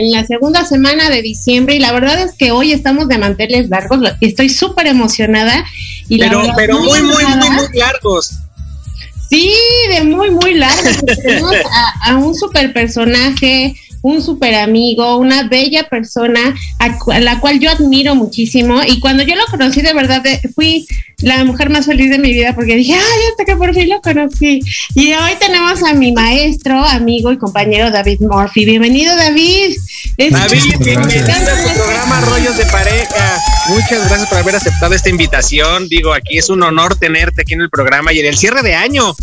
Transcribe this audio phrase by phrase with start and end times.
[0.00, 3.68] En la segunda semana de diciembre, y la verdad es que hoy estamos de manteles
[3.68, 4.00] largos.
[4.20, 5.64] Estoy súper emocionada.
[6.08, 8.30] Y la pero verdad, pero muy, muy, muy, muy largos.
[9.28, 9.52] Sí,
[9.90, 10.98] de muy, muy largos.
[11.22, 17.20] Tenemos a, a un super personaje, un super amigo, una bella persona a, cu- a
[17.20, 18.82] la cual yo admiro muchísimo.
[18.86, 20.86] Y cuando yo lo conocí, de verdad, de- fui
[21.22, 24.00] la mujer más feliz de mi vida porque dije, ay, hasta que por fin lo
[24.00, 24.60] conocí.
[24.94, 28.64] Y hoy tenemos a mi maestro, amigo y compañero David Murphy.
[28.64, 29.76] Bienvenido, David.
[30.16, 33.38] Es- David, bienvenido a tu programa Rollos de Pareja.
[33.68, 35.88] Muchas gracias por haber aceptado esta invitación.
[35.88, 38.74] Digo, aquí es un honor tenerte aquí en el programa y en el cierre de
[38.74, 39.14] año.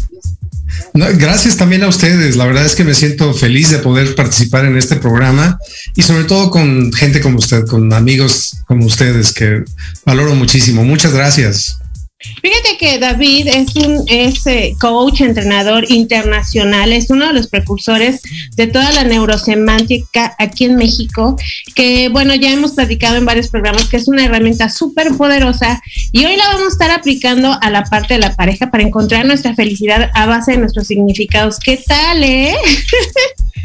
[0.94, 2.36] Gracias también a ustedes.
[2.36, 5.58] La verdad es que me siento feliz de poder participar en este programa
[5.96, 9.64] y sobre todo con gente como usted, con amigos como ustedes que
[10.06, 10.84] valoro muchísimo.
[10.84, 11.78] Muchas gracias.
[12.20, 18.22] Fíjate que David es un es, eh, coach, entrenador internacional, es uno de los precursores
[18.56, 21.36] de toda la neurosemántica aquí en México,
[21.76, 25.80] que bueno, ya hemos platicado en varios programas que es una herramienta súper poderosa
[26.12, 29.28] y hoy la vamos a estar aplicando a la parte de la pareja para encontrar
[29.28, 31.60] nuestra felicidad a base de nuestros significados.
[31.60, 32.56] ¿Qué tal, eh?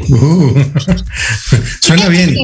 [0.09, 0.63] Uh,
[1.81, 2.35] suena bien.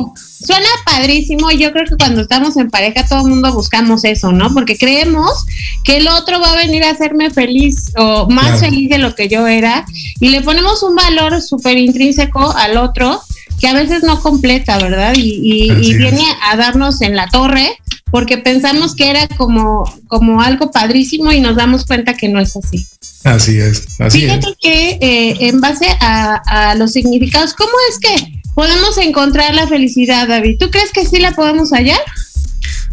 [0.46, 4.32] Suena padrísimo y yo creo que cuando estamos en pareja todo el mundo buscamos eso,
[4.32, 4.54] ¿no?
[4.54, 5.46] Porque creemos
[5.84, 8.60] que el otro va a venir a hacerme feliz o más Claro.
[8.60, 9.86] feliz de lo que yo era
[10.22, 13.22] y le ponemos un valor súper intrínseco al otro
[13.60, 15.14] que a veces no completa, ¿verdad?
[15.18, 17.78] Y, y- y viene a darnos en la torre
[18.10, 22.56] porque pensamos que era como, como algo padrísimo y nos damos cuenta que no es
[22.56, 22.88] así.
[23.26, 23.86] Así es.
[24.00, 24.32] Así es.
[24.34, 26.36] Fíjate que eh, en base a,
[26.72, 30.58] a los significados, ¿cómo es que podemos encontrar la felicidad, David?
[30.60, 32.02] ¿Tú crees que sí la podemos hallar?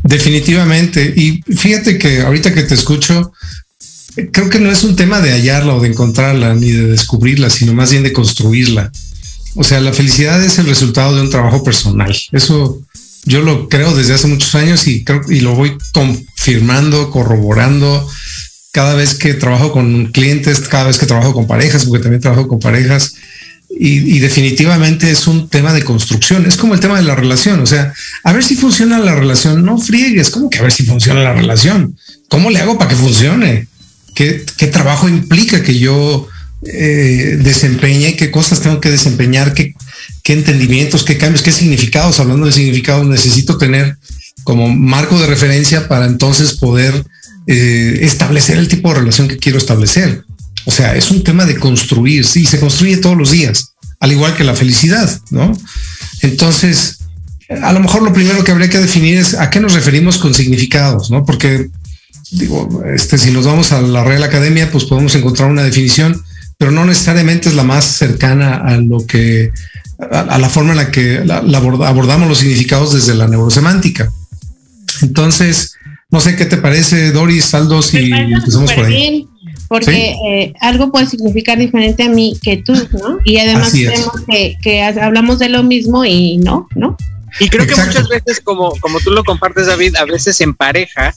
[0.05, 1.13] Definitivamente.
[1.17, 3.33] Y fíjate que ahorita que te escucho,
[4.31, 7.75] creo que no es un tema de hallarla o de encontrarla ni de descubrirla, sino
[7.75, 8.93] más bien de construirla.
[9.57, 12.17] O sea, la felicidad es el resultado de un trabajo personal.
[12.31, 12.81] Eso
[13.25, 18.09] yo lo creo desde hace muchos años y creo y lo voy confirmando, corroborando
[18.71, 22.47] cada vez que trabajo con clientes, cada vez que trabajo con parejas, porque también trabajo
[22.47, 23.15] con parejas.
[23.79, 26.47] Y, definitivamente es un tema de construcción.
[26.47, 27.61] Es como el tema de la relación.
[27.61, 27.93] O sea,
[28.25, 29.65] a ver si funciona la relación.
[29.65, 30.31] No friegues.
[30.31, 31.97] ¿Cómo que a ver si funciona la relación?
[32.29, 33.69] ¿Cómo le hago para que funcione?
[34.15, 36.27] ¿Qué, trabajo implica que yo
[36.65, 38.17] eh, desempeñe?
[38.17, 39.53] ¿Qué cosas tengo que desempeñar?
[39.53, 39.75] ¿Qué,
[40.23, 41.05] ¿Qué entendimientos?
[41.05, 41.43] ¿Qué cambios?
[41.43, 42.19] ¿Qué significados?
[42.19, 43.99] Hablando de significados, necesito tener
[44.43, 47.05] como marco de referencia para entonces poder
[47.47, 50.25] eh, establecer el tipo de relación que quiero establecer.
[50.67, 54.35] O sea, es un tema de construir, sí, se construye todos los días, al igual
[54.37, 55.57] que la felicidad, ¿no?
[56.23, 56.99] Entonces,
[57.63, 60.35] a lo mejor lo primero que habría que definir es a qué nos referimos con
[60.35, 61.25] significados, ¿no?
[61.25, 61.69] Porque,
[62.33, 66.21] digo, este, si nos vamos a la Real Academia, pues podemos encontrar una definición,
[66.59, 69.53] pero no necesariamente es la más cercana a lo que,
[70.11, 73.29] a, a la forma en la que la, la aborda- abordamos los significados desde la
[73.29, 74.11] neurosemántica.
[75.03, 75.75] Entonces,
[76.11, 78.95] no sé qué te parece, Doris, Aldo, si empezamos por ahí.
[78.95, 79.29] bien,
[79.69, 83.19] porque eh, algo puede significar diferente a mí que tú, ¿no?
[83.25, 86.97] Y además creemos que, que hablamos de lo mismo y no, ¿no?
[87.41, 87.83] Y creo Exacto.
[87.83, 91.15] que muchas veces, como, como tú lo compartes, David, a veces en pareja,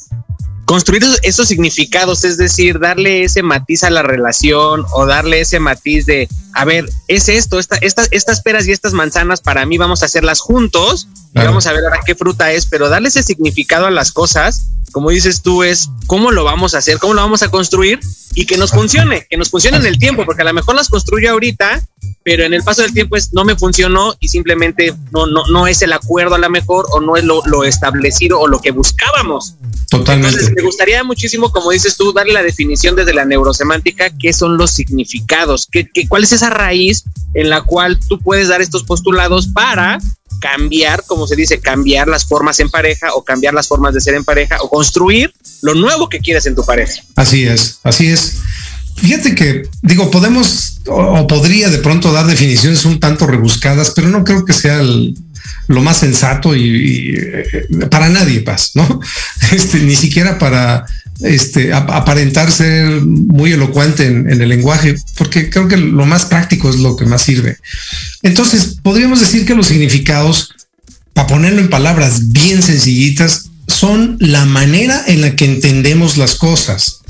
[0.66, 6.06] construir esos, significados, es decir, darle ese matiz a la relación o darle ese matiz
[6.06, 10.04] de, a ver, es esto, esta, esta- estas peras y estas manzanas para mí vamos
[10.04, 11.50] a hacerlas juntos y Claro.
[11.50, 15.10] vamos a ver ahora qué fruta es, pero darle ese significado a las cosas, como
[15.10, 18.00] dices tú, es cómo lo vamos a hacer, cómo lo vamos a construir
[18.36, 20.90] y que nos funcione, que nos funcione en el tiempo, porque a lo mejor las
[20.90, 21.82] construyo ahorita
[22.24, 25.68] pero en el paso del tiempo es no me funcionó y simplemente no, no, no
[25.68, 28.72] es el acuerdo a la mejor o no es lo, lo establecido o lo que
[28.72, 29.56] buscábamos.
[29.90, 30.36] Totalmente.
[30.36, 34.58] Entonces, me gustaría muchísimo, como dices tú, darle la definición desde la neurosemántica, qué son
[34.58, 37.04] los significados, qué, qué, cuál es esa raíz
[37.34, 39.98] en la cual tú puedes dar estos postulados para
[40.40, 44.16] cambiar, como se dice, cambiar las formas en pareja o cambiar las formas de ser
[44.16, 47.02] en pareja o construir lo nuevo que quieres en tu pareja.
[47.16, 48.38] Así es, así es.
[49.02, 54.24] Fíjate que, digo, podemos o, podría de pronto dar definiciones un tanto rebuscadas, pero no
[54.24, 59.00] creo que sea lo más sensato y, eh, para nadie, Paz, ¿no?
[59.52, 60.86] Este, ni siquiera para
[61.22, 66.70] este, aparentar ser muy elocuente en, en, el lenguaje, porque creo que lo más práctico
[66.70, 67.58] es lo que más sirve.
[68.24, 70.56] Entonces, podríamos decir que los significados,
[71.14, 77.02] para ponerlo en palabras bien sencillitas, son la manera en la que entendemos las cosas.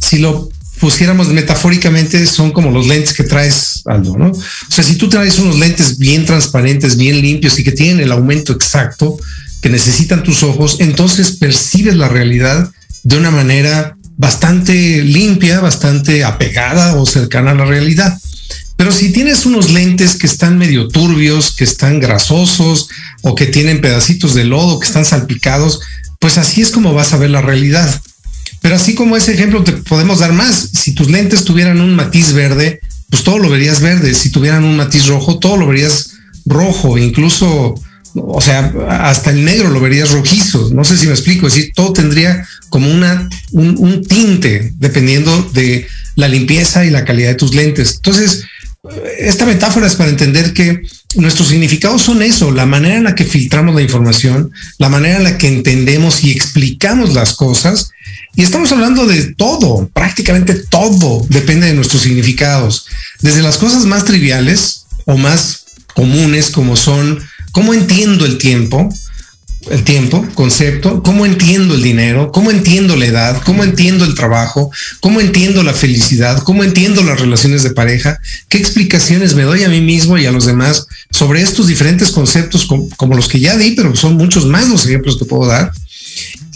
[0.00, 4.30] Si lo pusiéramos metafóricamente, son como los lentes que traes, Aldo, ¿no?
[4.30, 8.12] O sea, si tú traes unos lentes bien transparentes, bien limpios y que tienen el
[8.12, 9.18] aumento exacto
[9.60, 12.70] que necesitan tus ojos, entonces percibes la realidad
[13.02, 18.18] de una manera bastante limpia, bastante apegada o cercana a la realidad.
[18.76, 22.88] Pero si tienes unos lentes que están medio turbios, que están grasosos
[23.20, 25.80] o que tienen pedacitos de lodo, que están salpicados,
[26.18, 28.00] pues así es como vas a ver la realidad.
[28.60, 30.70] Pero así como ese ejemplo te podemos dar más.
[30.72, 34.14] Si tus lentes tuvieran un matiz verde, pues todo lo verías verde.
[34.14, 36.10] Si tuvieran un matiz rojo, todo lo verías
[36.44, 36.98] rojo.
[36.98, 37.74] Incluso,
[38.14, 40.70] o sea, hasta el negro lo verías rojizo.
[40.72, 41.46] No sé si me explico.
[41.46, 45.86] Es decir, todo tendría como una, un, un tinte dependiendo de
[46.16, 47.96] la limpieza y la calidad de tus lentes.
[47.96, 48.44] Entonces,
[49.18, 50.82] esta metáfora es para entender que
[51.16, 55.24] nuestros significados son eso, la manera en la que filtramos la información, la manera en
[55.24, 57.90] la que entendemos y explicamos las cosas.
[58.36, 62.86] Y estamos hablando de todo, prácticamente todo depende de nuestros significados.
[63.20, 65.64] Desde las cosas más triviales o más
[65.94, 67.20] comunes como son
[67.52, 68.88] cómo entiendo el tiempo,
[69.68, 74.70] el tiempo, concepto, cómo entiendo el dinero, cómo entiendo la edad, cómo entiendo el trabajo,
[75.00, 79.68] cómo entiendo la felicidad, cómo entiendo las relaciones de pareja, qué explicaciones me doy a
[79.68, 83.72] mí mismo y a los demás sobre estos diferentes conceptos como los que ya di,
[83.72, 85.72] pero son muchos más los ejemplos que puedo dar,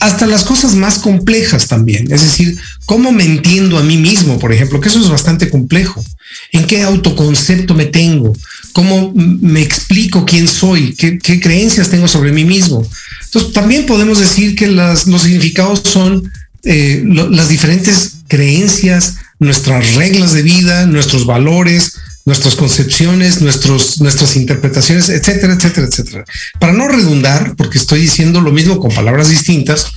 [0.00, 4.52] hasta las cosas más complejas también, es decir, cómo me entiendo a mí mismo, por
[4.52, 6.04] ejemplo, que eso es bastante complejo,
[6.53, 8.35] en qué autoconcepto me tengo,
[8.73, 12.87] cómo me explico quién soy, qué, creencias tengo sobre mí mismo.
[13.25, 16.31] Entonces, también podemos decir que los significados son
[16.64, 25.09] eh, las diferentes creencias, nuestras reglas de vida, nuestros valores, nuestras concepciones, nuestros, nuestras interpretaciones,
[25.09, 26.25] etcétera, etcétera, etcétera.
[26.59, 29.93] Para no redundar, porque estoy diciendo lo mismo con palabras distintas,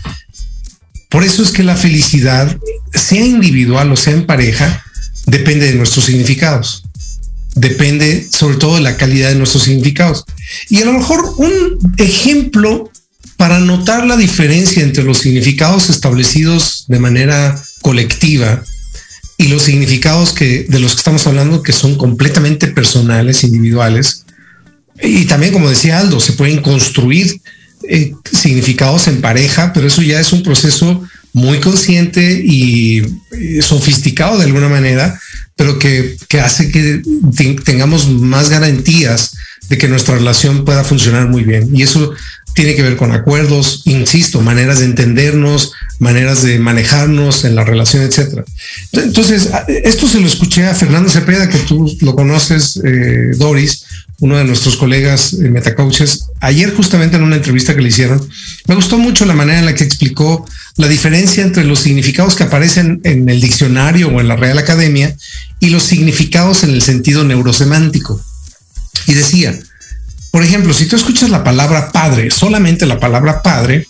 [1.10, 2.58] por eso es que la felicidad,
[2.94, 4.84] sea individual o sea en pareja,
[5.28, 6.84] depende de nuestros significados
[7.60, 10.24] depende sobre todo de la calidad de nuestros significados.
[10.70, 12.92] Y a lo mejor un ejemplo
[13.36, 18.64] para notar la diferencia entre los significados establecidos de manera colectiva
[19.38, 24.26] y los significados que de los que estamos hablando que son completamente personales, individuales.
[25.02, 27.40] Y también, como decía Aldo, se pueden construir
[27.88, 31.04] eh, significados en pareja, pero eso ya es un proceso
[31.34, 33.02] muy consciente y
[33.62, 35.20] sofisticado de alguna manera,
[35.56, 37.02] pero que, que hace que
[37.66, 39.34] tengamos más garantías
[39.70, 41.70] de que nuestra relación pueda funcionar muy bien.
[41.76, 42.14] Y eso
[42.58, 48.02] tiene que ver con acuerdos, insisto, maneras de entendernos, maneras de manejarnos en la relación,
[48.02, 48.46] etcétera.
[48.94, 49.50] Entonces,
[49.84, 53.84] esto se lo escuché a Fernando Cepeda, que tú lo conoces, eh, Doris,
[54.20, 58.28] uno de nuestros colegas eh, metacoaches, ayer justamente en una entrevista que le hicieron.
[58.66, 60.44] Me gustó mucho la manera en la que explicó
[60.78, 65.16] la diferencia entre los significados que aparecen en el diccionario o en la Real Academia
[65.60, 68.22] y los significados en el sentido neurosemántico.
[69.08, 69.58] Y decía,
[70.32, 73.88] por ejemplo, si tú escuchas la palabra padre, solamente la palabra padre,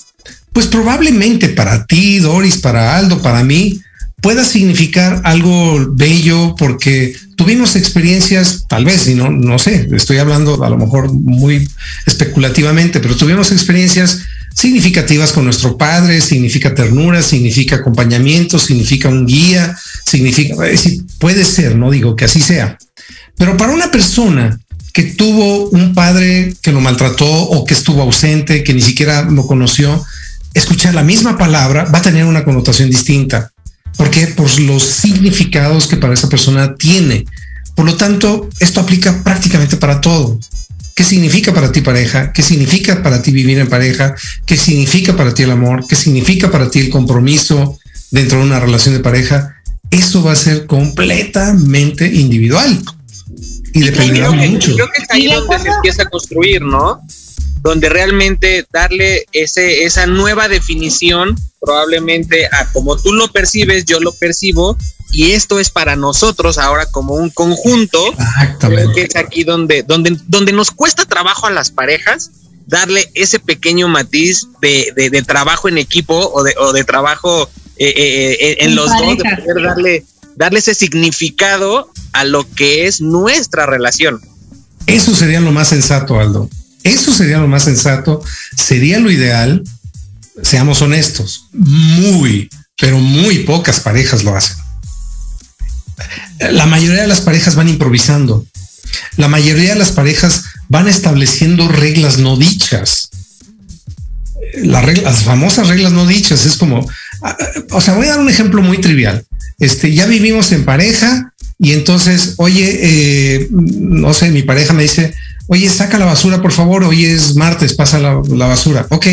[0.53, 3.81] pues probablemente para ti, Doris, para Aldo, para mí,
[4.21, 10.63] pueda significar algo bello porque tuvimos experiencias, tal vez, y no, no sé, estoy hablando
[10.63, 11.69] a lo mejor muy
[12.05, 14.21] especulativamente, pero tuvimos experiencias
[14.57, 20.55] significativas con nuestro padre, significa ternura, significa acompañamiento, significa un guía, significa,
[21.19, 22.75] puede ser, no digo que así sea,
[23.37, 24.59] pero para una persona
[24.93, 29.45] que tuvo un padre que lo maltrató o que estuvo ausente, que ni siquiera lo
[29.45, 30.03] conoció,
[30.55, 33.51] escuchar la misma palabra va a tener una connotación distinta.
[33.95, 34.25] ¿Por qué?
[34.25, 37.25] Por los significados que para esa persona tiene.
[37.75, 40.39] Por lo tanto, esto aplica prácticamente para todo.
[40.97, 42.33] ¿Qué significa para ti pareja?
[42.33, 44.15] ¿Qué significa para ti vivir en pareja?
[44.47, 45.85] ¿Qué significa para ti el amor?
[45.87, 47.77] ¿Qué significa para ti el compromiso
[48.09, 49.61] dentro de una relación de pareja?
[49.91, 52.81] Eso va a ser completamente individual.
[53.73, 54.73] Y dependerá mucho.
[54.73, 56.99] Creo que es ahí donde se empieza a construir, ¿no?
[57.61, 64.13] Donde realmente darle ese, esa nueva definición, probablemente a como tú lo percibes, yo lo
[64.13, 64.77] percibo,
[65.11, 67.99] y esto es para nosotros ahora como un conjunto.
[68.59, 72.31] Creo que es aquí donde, donde, donde nos cuesta trabajo a las parejas
[72.67, 77.93] darle ese pequeño matiz de, de, trabajo en equipo o de, o de trabajo eh,
[77.95, 82.99] eh, eh, en, los dos, de poder darle, darle ese significado a lo que es
[82.99, 84.21] nuestra relación.
[84.85, 86.49] Eso sería lo más sensato, Aldo.
[86.87, 88.23] Eso sería lo más sensato,
[88.55, 89.63] sería lo ideal.
[90.41, 94.55] Seamos honestos, muy, pero muy pocas parejas lo hacen.
[96.51, 98.45] La mayoría de las parejas van improvisando.
[99.17, 103.09] La mayoría de las parejas van estableciendo reglas no dichas.
[104.63, 106.87] las famosas reglas no dichas es como,
[107.71, 109.25] o sea, voy a dar un ejemplo muy trivial.
[109.59, 115.15] Este, ya vivimos en pareja y entonces, oye, eh, no sé, mi pareja me dice,
[115.47, 118.85] oye, saca la basura, por favor, hoy es martes, pasa la, basura.
[118.89, 119.07] Ok,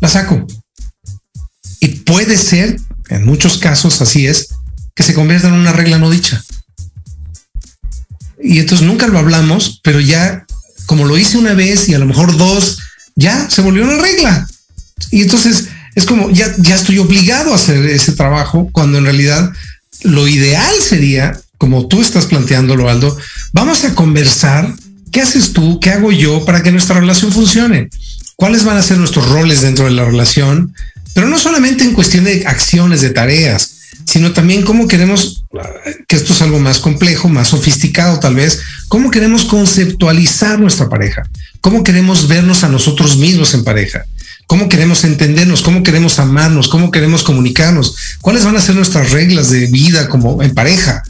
[0.00, 0.46] la saco.
[1.80, 2.76] Y puede ser,
[3.08, 4.48] en muchos casos así es,
[4.94, 6.44] que se convierta en una regla no dicha.
[8.42, 10.46] Y entonces nunca lo hablamos, pero ya
[10.86, 12.78] como lo hice una vez y a lo mejor dos,
[13.14, 14.46] ya se volvió una regla.
[15.10, 19.52] Y entonces es como, ya, ya estoy obligado a hacer ese trabajo cuando en realidad
[20.02, 23.16] lo ideal sería, como tú estás planteándolo, Aldo,
[23.52, 24.74] vamos a conversar.
[25.12, 25.80] ¿Qué haces tú?
[25.80, 27.88] ¿Qué hago yo para que nuestra relación funcione?
[28.36, 30.74] ¿Cuáles van a ser nuestros roles dentro de la relación?
[31.14, 35.44] Pero no solamente en cuestión de acciones, de tareas, sino también cómo queremos,
[36.08, 41.22] que esto es algo más complejo, más sofisticado tal vez, cómo queremos conceptualizar nuestra pareja,
[41.60, 44.06] cómo queremos vernos a nosotros mismos en pareja,
[44.46, 49.50] cómo queremos entendernos, cómo queremos amarnos, cómo queremos comunicarnos, cuáles van a ser nuestras reglas
[49.50, 51.02] de vida como en pareja.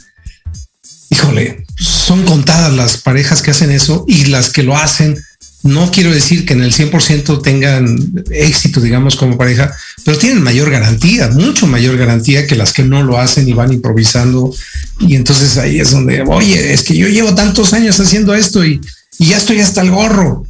[1.09, 5.17] Híjole, son contadas las parejas que hacen eso y las que lo hacen
[5.63, 9.71] no quiero decir que en el 100% tengan éxito, digamos, como pareja,
[10.03, 13.71] pero tienen mayor garantía, mucho mayor garantía que las que no lo hacen y van
[13.71, 14.51] improvisando.
[14.99, 18.81] Y entonces ahí es donde, oye, es que yo llevo tantos años haciendo esto y,
[19.19, 20.47] ya estoy hasta el gorro.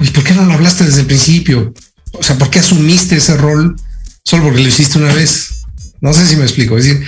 [0.00, 1.74] ¿Y por qué no lo hablaste desde el principio?
[2.12, 3.76] O sea, ¿por qué asumiste ese rol
[4.22, 5.64] solo porque lo hiciste una vez?
[6.00, 6.78] No sé si me explico.
[6.78, 7.06] Es decir,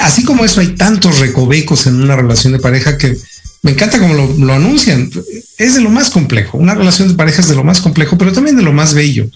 [0.00, 3.16] así como eso, hay tantos recovecos en una relación de pareja que
[3.62, 5.10] me encanta como lo, anuncian.
[5.58, 6.58] Es de lo más complejo.
[6.58, 9.28] Una relación de pareja es de lo más complejo, pero también de lo más bello.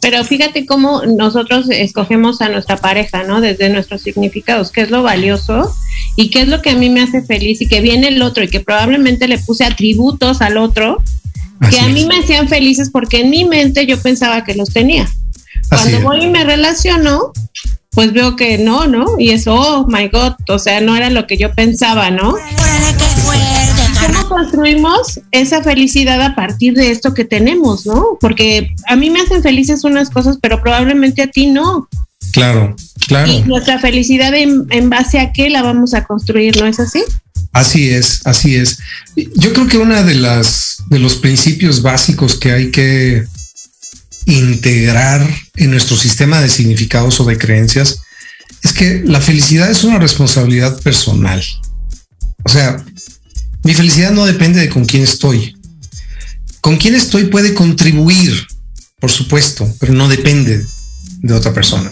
[0.00, 3.40] Pero fíjate cómo nosotros escogemos a nuestra pareja, ¿no?
[3.40, 5.74] Desde nuestros significados, qué es lo valioso
[6.16, 8.44] y qué es lo que a mí me hace feliz y que viene el otro
[8.44, 11.02] y que probablemente le puse atributos al otro
[11.70, 15.08] que a mí me hacían felices porque en mi mente yo pensaba que los tenía.
[15.68, 17.32] Cuando voy y me relaciono,
[17.94, 19.06] pues veo que no, ¿no?
[19.18, 22.34] Y eso, oh my God, o sea, no era lo que yo pensaba, ¿no?
[24.06, 28.18] ¿Cómo construimos esa felicidad a partir de esto que tenemos, no?
[28.20, 31.88] Porque a mí me hacen felices unas cosas, pero probablemente a ti no.
[32.32, 32.74] Claro,
[33.06, 33.30] claro.
[33.30, 37.02] Y nuestra felicidad en, en base a qué la vamos a construir, ¿no es así?
[37.52, 38.78] Así es, así es.
[39.36, 43.26] Yo creo que una de las de los principios básicos que hay que
[44.26, 47.98] integrar en nuestro sistema de significados o de creencias
[48.62, 51.42] es que la felicidad es una responsabilidad personal.
[52.44, 52.82] O sea,
[53.62, 55.56] mi felicidad no depende de con quién estoy.
[56.60, 58.46] Con quién estoy puede contribuir,
[59.00, 60.64] por supuesto, pero no depende
[61.20, 61.90] de otra persona.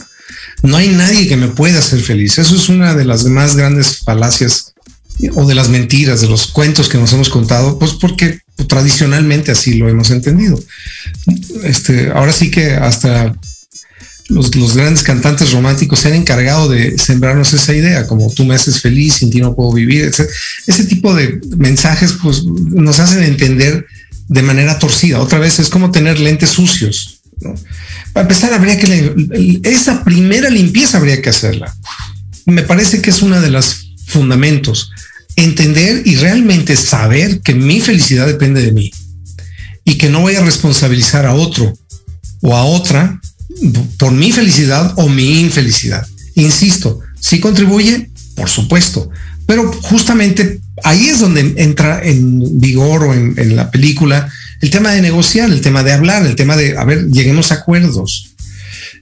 [0.63, 2.39] No hay nadie que me pueda hacer feliz.
[2.39, 4.73] Eso es una de las más grandes falacias
[5.35, 9.75] o de las mentiras, de los cuentos que nos hemos contado, pues porque tradicionalmente así
[9.75, 10.59] lo hemos entendido.
[11.65, 13.35] Este, ahora sí que hasta
[14.29, 18.55] los, los, grandes cantantes románticos se han encargado de sembrarnos esa idea, como tú me
[18.55, 20.05] haces feliz, sin ti no puedo vivir.
[20.05, 20.29] Ese,
[20.67, 23.87] ese tipo de mensajes pues, nos hacen entender
[24.29, 25.21] de manera torcida.
[25.21, 27.21] Otra vez es como tener lentes sucios.
[28.13, 31.75] Para empezar, habría que esa primera limpieza habría que hacerla.
[32.47, 34.91] Me parece que es una de los fundamentos
[35.37, 38.91] entender y realmente saber que mi felicidad depende de mí
[39.85, 41.73] y que no voy a responsabilizar a otro
[42.43, 43.21] o a otra
[43.99, 46.07] por mi felicidad o mi infelicidad.
[46.35, 49.11] Insisto, si contribuye, por supuesto,
[49.47, 55.03] pero justamente ahí es donde entra en vigor o en, la película el tema de
[55.03, 58.35] negociar, el tema de hablar, el tema de, a ver, lleguemos a acuerdos.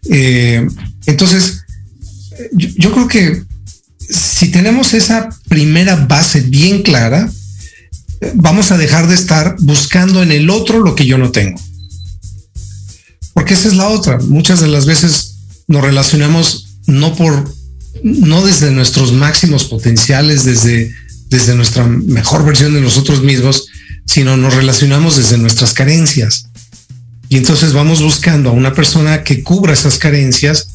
[0.08, 0.66] Eh,
[1.06, 1.64] entonces,
[2.52, 3.42] yo creo que
[3.98, 7.30] si tenemos esa primera base bien clara,
[8.34, 11.60] vamos a dejar de estar buscando en el otro lo que yo no tengo.
[13.34, 14.18] Porque esa es la otra.
[14.20, 15.34] Muchas de las veces
[15.66, 17.52] nos relacionamos no por,
[18.02, 20.94] no desde nuestros máximos potenciales, desde
[21.30, 23.68] desde nuestra mejor versión de nosotros mismos,
[24.04, 26.46] sino nos relacionamos desde nuestras carencias.
[27.28, 30.66] Y entonces vamos buscando a una persona que cubra esas carencias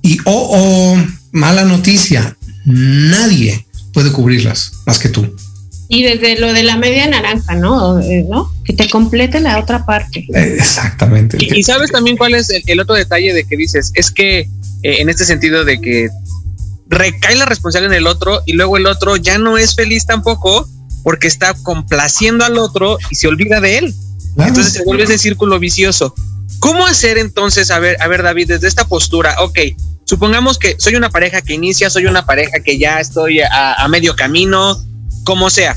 [0.00, 3.66] y, oh, oh, mala noticia, nadie
[3.98, 5.26] puede cubrirlas más que tú.
[5.88, 7.98] Y desde lo de la media naranja, ¿no?
[7.98, 8.48] Eh, ¿No?
[8.64, 10.20] Que te complete la otra parte.
[10.20, 11.36] Eh, exactamente.
[11.40, 14.48] Y, sabes también cuál es el, otro detalle de que dices, es que eh,
[14.82, 16.10] en este sentido de que
[16.86, 20.68] recae la responsabilidad en el otro y luego el otro ya no es feliz tampoco
[21.02, 23.94] porque está complaciendo al otro y se olvida de él.
[24.36, 26.14] Entonces se vuelve ese círculo vicioso.
[26.60, 29.58] ¿Cómo hacer entonces, a ver, a ver David, desde esta postura, ok,
[30.08, 34.16] supongamos que soy una pareja que inicia, soy una pareja que ya estoy a medio
[34.16, 34.82] camino,
[35.24, 35.76] como sea.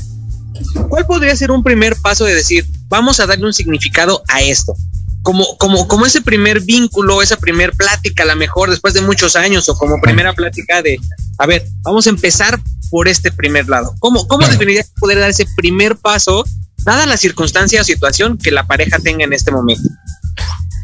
[0.88, 4.74] ¿Cuál podría ser un primer paso de decir, vamos a darle un significado a esto?
[5.22, 9.36] Como, como, como ese primer vínculo, esa primer plática, a lo mejor después de muchos
[9.36, 10.98] años, o como primera plática de,
[11.38, 12.58] a ver, vamos a empezar
[12.90, 13.94] por este primer lado.
[14.00, 16.44] ¿Cómo, cómo definirías poder dar ese primer paso,
[16.78, 19.88] dada la circunstancia o situación que la pareja tenga en este momento?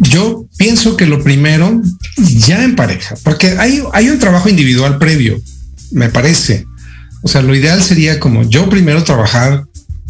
[0.00, 1.82] Yo pienso que lo primero,
[2.16, 5.40] ya en pareja, porque hay, hay un trabajo individual previo,
[5.90, 6.66] me parece.
[7.22, 9.64] O sea, lo ideal sería como yo primero trabajar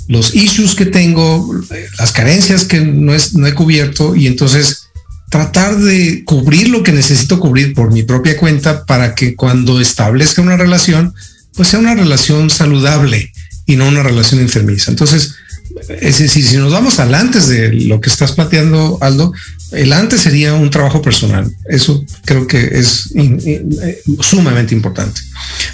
[0.09, 1.55] los issues que tengo,
[1.99, 4.89] las carencias que no, es, no he cubierto y entonces
[5.31, 10.41] tratar de cubrir lo que necesito cubrir por mi propia cuenta para que cuando establezca
[10.41, 11.15] una relación,
[11.55, 13.33] pues sea una relación saludable
[13.67, 14.91] y no una relación enfermiza.
[14.91, 15.35] Entonces,
[16.01, 19.33] es decir, si nos vamos al antes de lo que estás planteando, Aldo,
[19.73, 21.51] el antes sería un trabajo personal.
[21.69, 25.21] Eso creo que es eh, sumamente importante.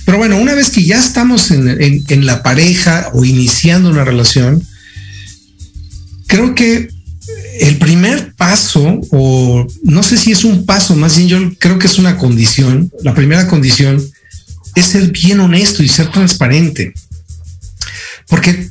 [0.05, 4.63] Pero bueno, una vez que ya estamos en, la pareja o iniciando una relación,
[6.27, 6.89] creo que
[7.61, 11.87] el primer paso, o no sé si es un paso, más bien yo creo que
[11.87, 14.03] es una condición, la primera condición
[14.75, 16.93] es ser bien honesto y ser transparente.
[18.27, 18.71] Porque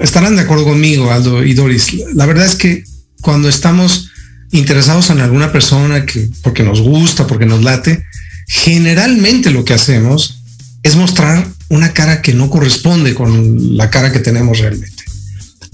[0.00, 1.92] estarán de acuerdo conmigo, Aldo y Doris.
[2.14, 2.84] La verdad es que
[3.20, 4.10] cuando estamos
[4.52, 8.04] interesados en alguna persona que porque nos gusta, porque nos late,
[8.46, 10.42] generalmente lo que hacemos
[10.82, 15.04] es mostrar una cara que no corresponde con la cara que tenemos realmente.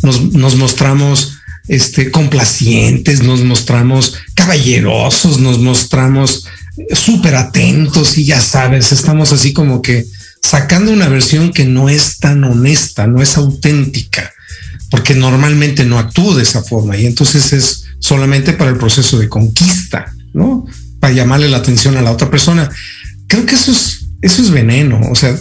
[0.03, 1.35] Nos, mostramos
[1.69, 6.47] este, complacientes, nos mostramos caballerosos, nos mostramos
[6.95, 10.07] súper atentos y ya sabes, estamos así como que
[10.43, 14.33] sacando una versión que no es tan honesta, no es auténtica,
[14.91, 19.29] porque normalmente no actúo de esa forma y entonces es solamente para el proceso de
[19.29, 20.67] conquista, ¿no?
[20.99, 22.71] Para llamarle la atención a la otra persona.
[23.27, 25.37] Creo que eso es, eso es veneno, o sea,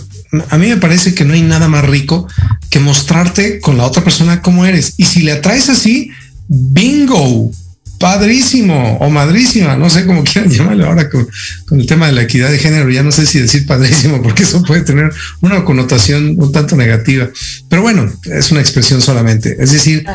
[0.49, 2.27] a mí me parece que no hay nada más rico
[2.69, 4.93] que mostrarte con la otra persona cómo eres.
[4.97, 6.11] Y si le atraes así,
[6.47, 7.51] bingo,
[7.99, 11.27] padrísimo o madrísima, no sé cómo quieran llamarle ahora con,
[11.71, 14.63] el tema de la equidad de género, ya no sé si decir padrísimo, porque eso
[14.63, 17.29] puede tener una connotación un tanto negativa,
[17.67, 20.05] pero bueno, es una expresión solamente, es decir,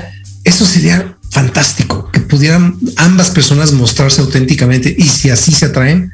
[0.42, 6.10] eso sería fantástico, que pudieran ambas personas mostrarse auténticamente y si así se atraen,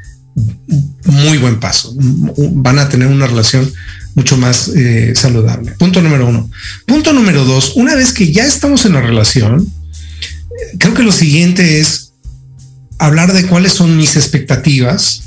[1.05, 3.71] muy buen paso, van a tener una relación
[4.15, 5.73] mucho más eh, saludable.
[5.73, 6.51] Punto número uno.
[6.87, 9.67] Punto número dos, una vez que ya estamos en la relación,
[10.79, 12.13] creo que lo siguiente es
[12.99, 15.23] hablar de cuáles son mis expectativas,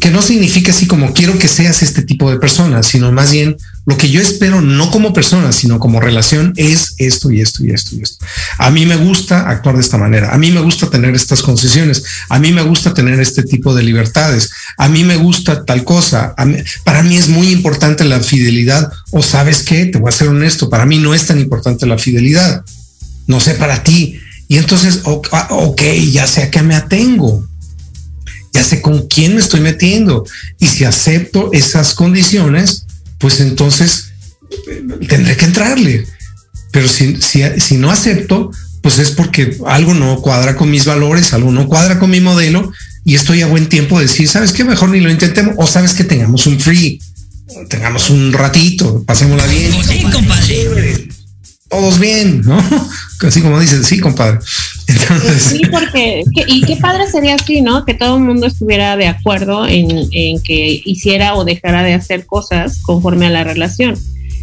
[0.00, 3.56] que no significa así como quiero que seas este tipo de persona, sino más bien
[3.84, 7.70] lo que yo espero no como persona, sino como relación es esto y esto y
[7.70, 8.24] esto y esto.
[8.58, 12.04] A mí me gusta actuar de esta manera, a mí me gusta tener estas concesiones,
[12.28, 16.34] a mí me gusta tener este tipo de libertades, a mí me gusta tal cosa,
[16.84, 18.90] para mí es muy importante la fidelidad.
[19.10, 21.98] O sabes qué, te voy a ser honesto, para mí no es tan importante la
[21.98, 22.64] fidelidad
[23.26, 24.18] no sé para ti.
[24.48, 25.00] Y entonces,
[25.32, 27.46] ah, ok, ya sé a qué me atengo,
[28.52, 30.26] ya sé con quién me estoy metiendo.
[30.58, 32.86] Y si acepto esas condiciones,
[33.18, 34.12] pues entonces
[34.68, 36.06] eh, tendré que entrarle.
[36.70, 38.50] Pero si, si, no acepto,
[38.82, 42.72] pues es porque algo no cuadra con mis valores, algo no cuadra con mi modelo
[43.04, 44.64] y estoy a buen tiempo de decir, ¿sabes qué?
[44.64, 46.98] Mejor ni lo intentemos o sabes que tengamos un free,
[47.68, 49.72] tengamos un ratito, pasémosla bien.
[49.86, 51.08] Sí, compadre
[51.72, 52.62] todos bien, ¿no?
[53.26, 54.38] Así como dices, sí, compadre.
[55.38, 57.84] Sí, porque, y qué padre sería así, ¿no?
[57.84, 62.26] Que todo el mundo estuviera de acuerdo en, en, que hiciera o dejara de hacer
[62.26, 63.98] cosas conforme a la relación.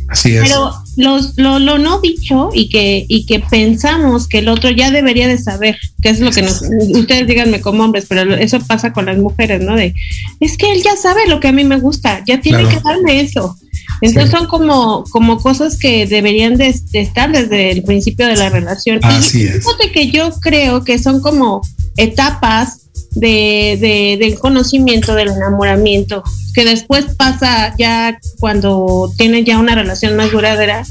[0.08, 0.42] Así es.
[0.42, 4.92] Pero los, lo, lo, no dicho y que, y que pensamos que el otro ya
[4.92, 6.64] debería de saber, que es lo que nos,
[6.94, 9.76] ustedes díganme como hombres, pero eso pasa con las mujeres, ¿no?
[9.76, 9.94] De,
[10.40, 13.22] es que él ya sabe lo que a mí me gusta, ya tiene que darme
[13.22, 13.56] eso.
[14.02, 19.00] Entonces son como, como cosas que deberían de, estar desde el principio de la relación.
[19.04, 21.62] Así y fíjate que yo creo que son como
[21.98, 26.24] etapas de, de, del conocimiento, del enamoramiento,
[26.54, 30.86] que después pasa ya cuando tienen ya una relación más duradera,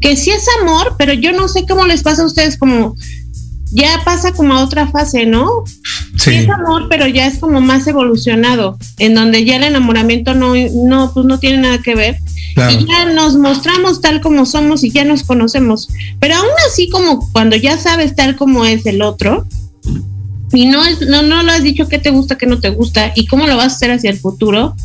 [0.00, 2.94] que sí es amor, pero yo no sé cómo les pasa a ustedes como
[3.74, 5.64] ya pasa como a otra fase, ¿no?
[6.16, 6.30] Sí.
[6.30, 11.12] es amor, pero ya es como más evolucionado, en donde ya el enamoramiento no, no,
[11.12, 12.16] pues no tiene nada que ver.
[12.70, 15.88] Y ya nos mostramos tal como somos y ya nos conocemos.
[16.20, 19.44] Pero aún así, como cuando ya sabes tal como es el otro,
[20.52, 23.12] y no, es, no, no lo has dicho qué te gusta, qué no te gusta,
[23.16, 24.76] y cómo lo vas a hacer hacia el futuro,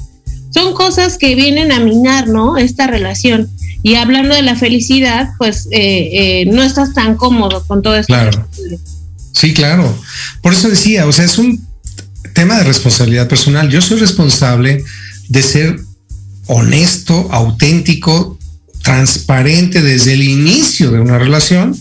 [0.51, 2.57] son cosas que vienen a minar, ¿no?
[2.57, 3.49] Esta relación.
[3.83, 6.09] Y hablando de la felicidad, pues eh,
[6.41, 8.13] eh, no estás tan cómodo con todo esto.
[8.13, 8.47] Claro.
[9.33, 9.97] Sí, claro.
[10.41, 11.65] Por eso decía, o sea, es un
[12.33, 13.69] tema de responsabilidad personal.
[13.69, 14.83] Yo soy responsable
[15.29, 15.79] de ser
[16.47, 18.38] honesto, auténtico,
[18.81, 21.77] transparente desde el inicio de una relación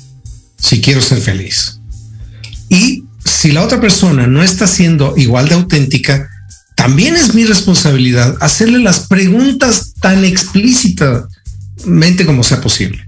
[0.59, 1.81] si quiero ser feliz.
[2.69, 6.29] Y si la otra persona no está siendo igual de auténtica,
[6.79, 11.25] también es mi responsabilidad hacerle las preguntas tan explícitas
[11.85, 13.05] mente como sea posible.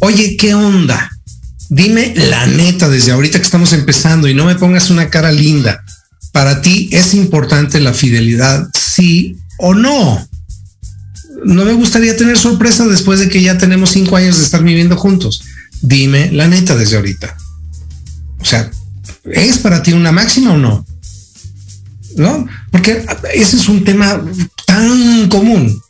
[0.00, 1.08] Oye, ¿qué onda?
[1.68, 5.84] Dime la neta desde ahorita que estamos empezando y no me pongas una cara linda.
[6.32, 10.28] Para ti es importante la fidelidad, sí o no.
[11.44, 14.96] No me gustaría tener sorpresa después de que ya tenemos cinco años de estar viviendo
[14.96, 15.44] juntos.
[15.82, 17.36] Dime la neta desde ahorita.
[18.40, 18.68] O sea,
[19.24, 20.84] ¿es para ti una máxima o no?
[22.18, 22.46] ¿No?
[22.70, 24.20] Porque ese es un tema
[24.66, 25.80] tan común.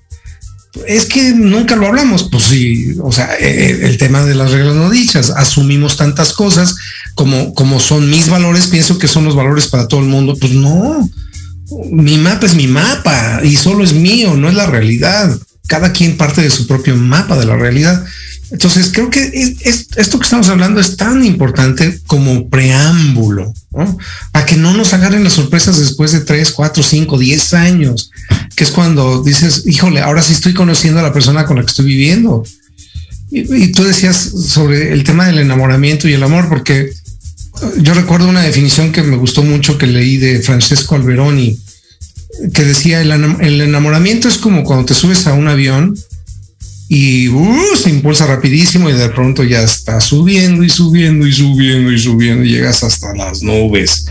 [0.86, 4.52] Es que nunca lo hablamos, pues sí, o sea, eh, eh, el tema de las
[4.52, 6.76] reglas no dichas, asumimos tantas cosas
[7.14, 10.52] como, como son mis valores, pienso que son los valores para todo el mundo, pues
[10.52, 11.08] no,
[11.90, 15.36] mi mapa es mi mapa y solo es mío, no es la realidad,
[15.68, 18.04] cada quien parte de su propio mapa de la realidad.
[18.50, 19.56] Entonces, creo que
[19.96, 23.98] esto que estamos hablando es tan importante como preámbulo, ¿no?
[24.32, 28.10] Para que no nos agarren las sorpresas después de tres, cuatro, cinco, diez años,
[28.56, 31.68] que es cuando dices, híjole, ahora sí estoy conociendo a la persona con la que
[31.68, 32.42] estoy viviendo.
[33.30, 36.90] Y, tú decías sobre el tema del enamoramiento y el amor, porque
[37.82, 41.58] yo recuerdo una definición que me gustó mucho que leí de Francesco Alberoni,
[42.54, 45.94] que decía, el enamoramiento es como cuando te subes a un avión
[46.88, 51.92] y uh, se impulsa rapidísimo y de pronto ya está subiendo y subiendo y subiendo
[51.92, 54.06] y subiendo y llegas hasta las nubes.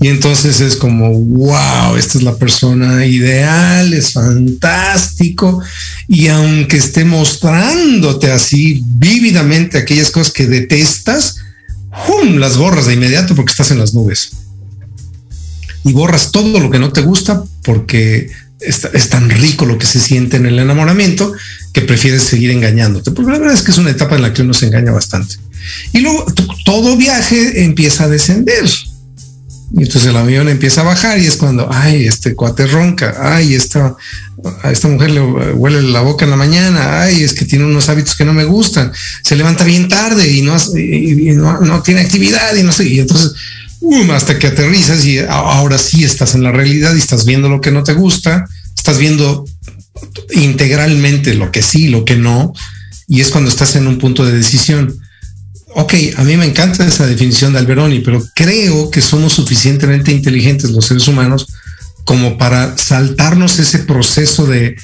[0.00, 5.60] Y entonces es como, wow, esta es la persona ideal, es fantástico.
[6.06, 11.36] Y aunque esté mostrándote así vívidamente aquellas cosas que detestas,
[12.36, 14.30] las borras de inmediato porque estás en las nubes.
[15.84, 20.00] Y borras todo lo que no te gusta porque es, tan rico lo que se
[20.00, 21.32] siente en el enamoramiento
[21.72, 23.10] que prefieres seguir engañándote.
[23.10, 25.36] Porque la verdad es que es una etapa en la que uno se engaña bastante.
[25.92, 26.26] Y luego
[26.64, 28.68] todo viaje empieza a descender.
[29.76, 33.54] Y entonces el avión empieza a bajar y es cuando, ay, este cuate ronca, ay,
[33.54, 33.94] esta,
[34.62, 37.90] a esta mujer le huele la boca en la mañana, ay, es que tiene unos
[37.90, 38.90] hábitos que no me gustan,
[39.22, 40.56] se levanta bien tarde y no,
[41.60, 43.34] no, tiene actividad y no sé, y entonces
[44.12, 47.70] hasta que aterrizas y ahora sí estás en la realidad y estás viendo lo que
[47.70, 49.44] no te gusta, estás viendo
[50.32, 52.52] integralmente lo que sí, lo que no,
[53.06, 54.98] y es cuando estás en un punto de decisión.
[55.74, 60.70] Ok, a mí me encanta esa definición de Alberoni, pero creo que somos suficientemente inteligentes
[60.70, 61.46] los seres humanos
[62.04, 64.76] como para saltarnos ese proceso de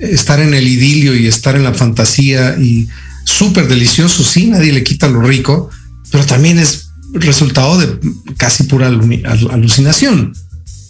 [0.00, 2.88] estar en el idilio y estar en la fantasía y
[3.24, 5.70] súper delicioso, sí, nadie le quita lo rico,
[6.10, 7.98] pero también es resultado de
[8.36, 10.34] casi pura alucinación.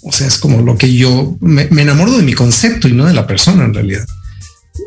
[0.02, 3.14] O sea, es como lo que yo me, enamoro de mi concepto y no de
[3.14, 4.06] la persona en realidad.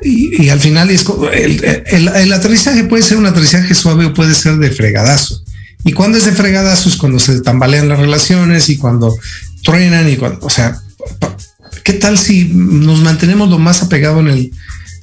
[0.04, 1.64] Y, al final es el,
[2.08, 5.44] el, aterrizaje puede ser un aterrizaje suave o puede ser de fregadazo.
[5.84, 9.16] Y cuando es de fregadazo es cuando se tambalean las relaciones y cuando
[9.64, 10.80] truenan y cuando, o sea,
[11.84, 14.52] ¿qué tal si nos mantenemos lo más apegado en el,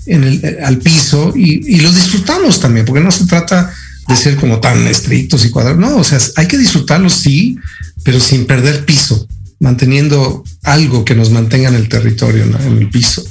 [0.06, 2.86] el, al piso y, y lo disfrutamos también?
[2.86, 3.72] Porque no se trata
[4.08, 5.78] de ser como tan estrictos y cuadrados.
[5.78, 7.58] No, o sea, hay que disfrutarlos, sí,
[8.02, 9.28] pero sin perder piso,
[9.60, 13.22] manteniendo algo que nos mantenga en el territorio, en el piso.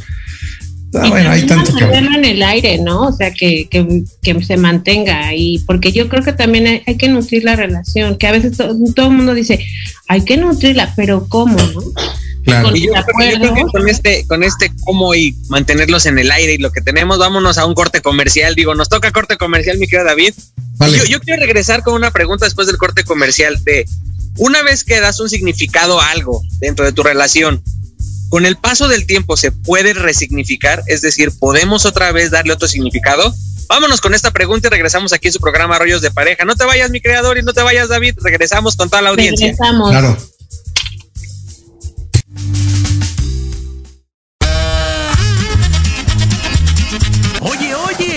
[0.94, 3.08] Ah, bueno, hay tanto que en el aire, ¿no?
[3.08, 7.10] O sea, que, que, que, se mantenga ahí, porque yo creo que también hay, que
[7.10, 9.60] nutrir la relación, que a veces todo el mundo dice,
[10.08, 11.82] hay que nutrirla, pero ¿cómo, no?
[12.48, 12.74] Claro.
[12.74, 16.58] Y yo, creo que con este, con este cómo y mantenerlos en el aire y
[16.58, 18.56] lo que tenemos, vámonos a un corte comercial.
[18.56, 20.34] Digo, nos toca corte comercial, mi querido David.
[21.10, 23.86] Yo, quiero regresar con una pregunta después del corte comercial de
[24.38, 27.62] una vez que das un significado a algo dentro de tu relación,
[28.30, 32.70] con el paso del tiempo se puede resignificar, es decir, podemos otra vez darle otro
[32.70, 33.36] significado.
[33.68, 36.46] Vámonos con esta pregunta y regresamos aquí en su programa Rollos de Pareja.
[36.46, 38.14] No te vayas, mi creador, y no te vayas, David.
[38.22, 39.48] Regresamos con toda la audiencia.
[39.48, 39.90] Regresamos.
[39.90, 40.18] Claro.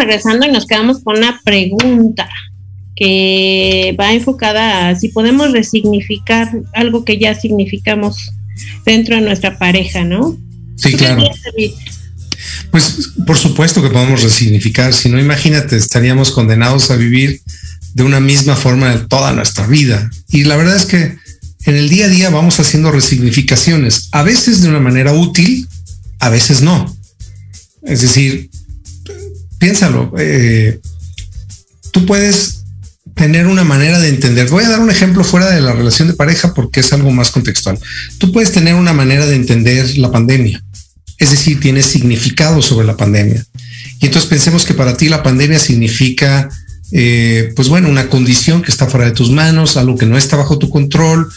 [0.00, 2.28] Regresando y nos quedamos con una pregunta
[2.96, 8.30] que va enfocada a si podemos resignificar algo que ya significamos
[8.84, 10.36] dentro de nuestra pareja, ¿no?
[10.76, 11.24] Sí, claro.
[12.70, 17.40] Pues por supuesto que podemos resignificar, si no imagínate, estaríamos condenados a vivir
[17.94, 20.10] de una misma forma toda nuestra vida.
[20.28, 21.16] Y la verdad es que
[21.64, 25.66] en el día a día vamos haciendo resignificaciones, a veces de una manera útil,
[26.18, 26.94] a veces no.
[27.82, 28.50] Es decir,
[29.60, 30.80] piénsalo, eh,
[31.92, 32.64] tú puedes
[33.14, 34.48] tener una manera de entender.
[34.48, 37.30] Voy a dar un ejemplo fuera de la relación de pareja porque es algo más
[37.30, 37.78] contextual.
[38.18, 40.64] Tú puedes tener una manera de entender la pandemia,
[41.18, 43.44] es decir, tienes significado sobre la pandemia.
[44.00, 46.48] Y entonces pensemos que para ti la pandemia significa,
[46.92, 50.36] eh, pues bueno, una condición que está fuera de tus manos, algo que no está
[50.36, 51.30] bajo tu control,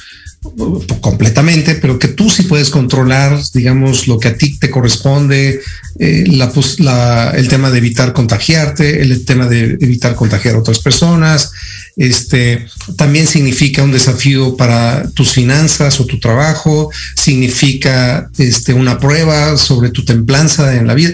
[1.02, 5.62] completamente, pero que tú sí puedes controlar, digamos, lo que a ti te corresponde,
[6.00, 11.52] eh, el tema de evitar contagiarte, el tema de evitar contagiar a otras personas.
[11.96, 12.66] Este
[12.98, 19.92] también significa un desafío para tus finanzas o tu trabajo, significa este, una prueba sobre
[19.92, 21.12] tu templanza en la vida.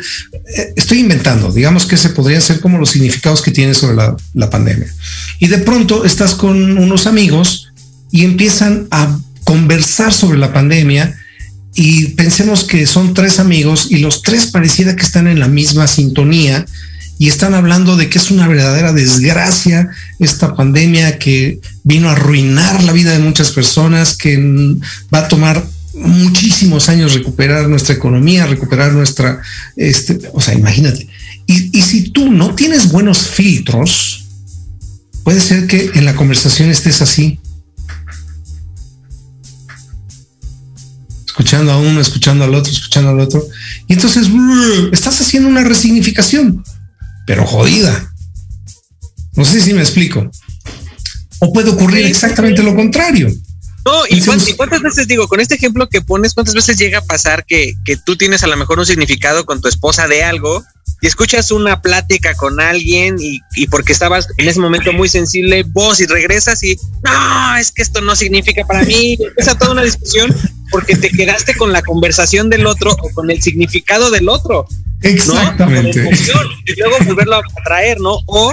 [0.57, 4.15] Eh, estoy inventando, digamos que ese podría ser como los significados que tienes sobre la,
[4.33, 4.87] la pandemia.
[5.39, 7.68] Y de pronto estás con unos amigos
[8.11, 11.15] y empiezan a conversar sobre la pandemia
[11.75, 15.87] y pensemos que son tres amigos y los tres pareciera que están en la misma
[15.87, 16.65] sintonía
[17.17, 22.83] y están hablando de que es una verdadera desgracia esta pandemia que vino a arruinar
[22.83, 24.37] la vida de muchas personas, que
[25.13, 29.41] va a tomar muchísimos años recuperar nuestra economía, recuperar nuestra,
[29.75, 31.07] este, o sea, imagínate.
[31.45, 34.25] Y, y si tú no tienes buenos filtros,
[35.23, 37.39] puede ser que en la conversación estés así,
[41.39, 43.41] escuchando a uno, escuchando al otro, escuchando al otro.
[43.88, 44.28] Y entonces
[44.91, 46.62] estás haciendo una resignificación,
[47.25, 48.13] pero jodida.
[49.36, 50.30] No sé si me explico.
[51.39, 53.30] O puede ocurrir exactamente lo contrario.
[53.86, 54.21] No, y,
[54.56, 57.95] cuántas, veces digo, con este ejemplo que pones, cuántas veces llega a pasar que, que
[57.95, 60.62] tú tienes a lo mejor un significado con tu esposa de algo
[61.02, 65.63] y escuchas una plática con alguien y, y, porque estabas en ese momento muy sensible,
[65.63, 69.84] vos y regresas y no, es que esto no significa para mí, empieza toda una
[69.84, 70.36] discusión
[70.71, 74.67] porque te quedaste con la conversación del otro o con el significado del otro.
[75.02, 76.10] Exactamente.
[76.65, 78.19] y luego volverlo a traer, ¿no?
[78.25, 78.52] O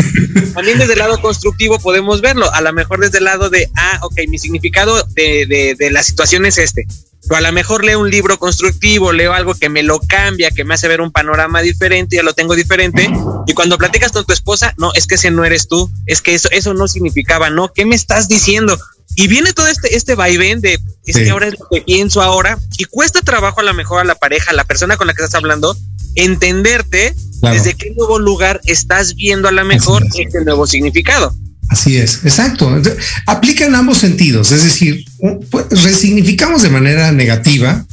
[0.54, 4.00] también desde el lado constructivo podemos verlo, a lo mejor desde el lado de, ah,
[4.02, 6.86] ok, mi significado de, de, de la situación es este.
[7.28, 10.64] Pero a lo mejor leo un libro constructivo, leo algo que me lo cambia, que
[10.64, 13.10] me hace ver un panorama diferente, ya lo tengo diferente.
[13.46, 16.34] Y cuando platicas con tu esposa, no, es que ese no eres tú, es que
[16.34, 18.78] eso, eso no significaba, no, ¿qué me estás diciendo?
[19.14, 22.58] Y viene todo este, este vaivén de, es que ahora es lo que pienso ahora,
[22.78, 25.22] y cuesta trabajo a lo mejor a la pareja, a la persona con la que
[25.22, 25.76] estás hablando,
[26.14, 27.56] entenderte claro.
[27.56, 31.34] desde qué nuevo lugar estás viendo a lo mejor este nuevo significado.
[31.68, 32.80] Así es, exacto.
[33.26, 35.04] Aplica en ambos sentidos, es decir,
[35.50, 37.84] pues, resignificamos de manera negativa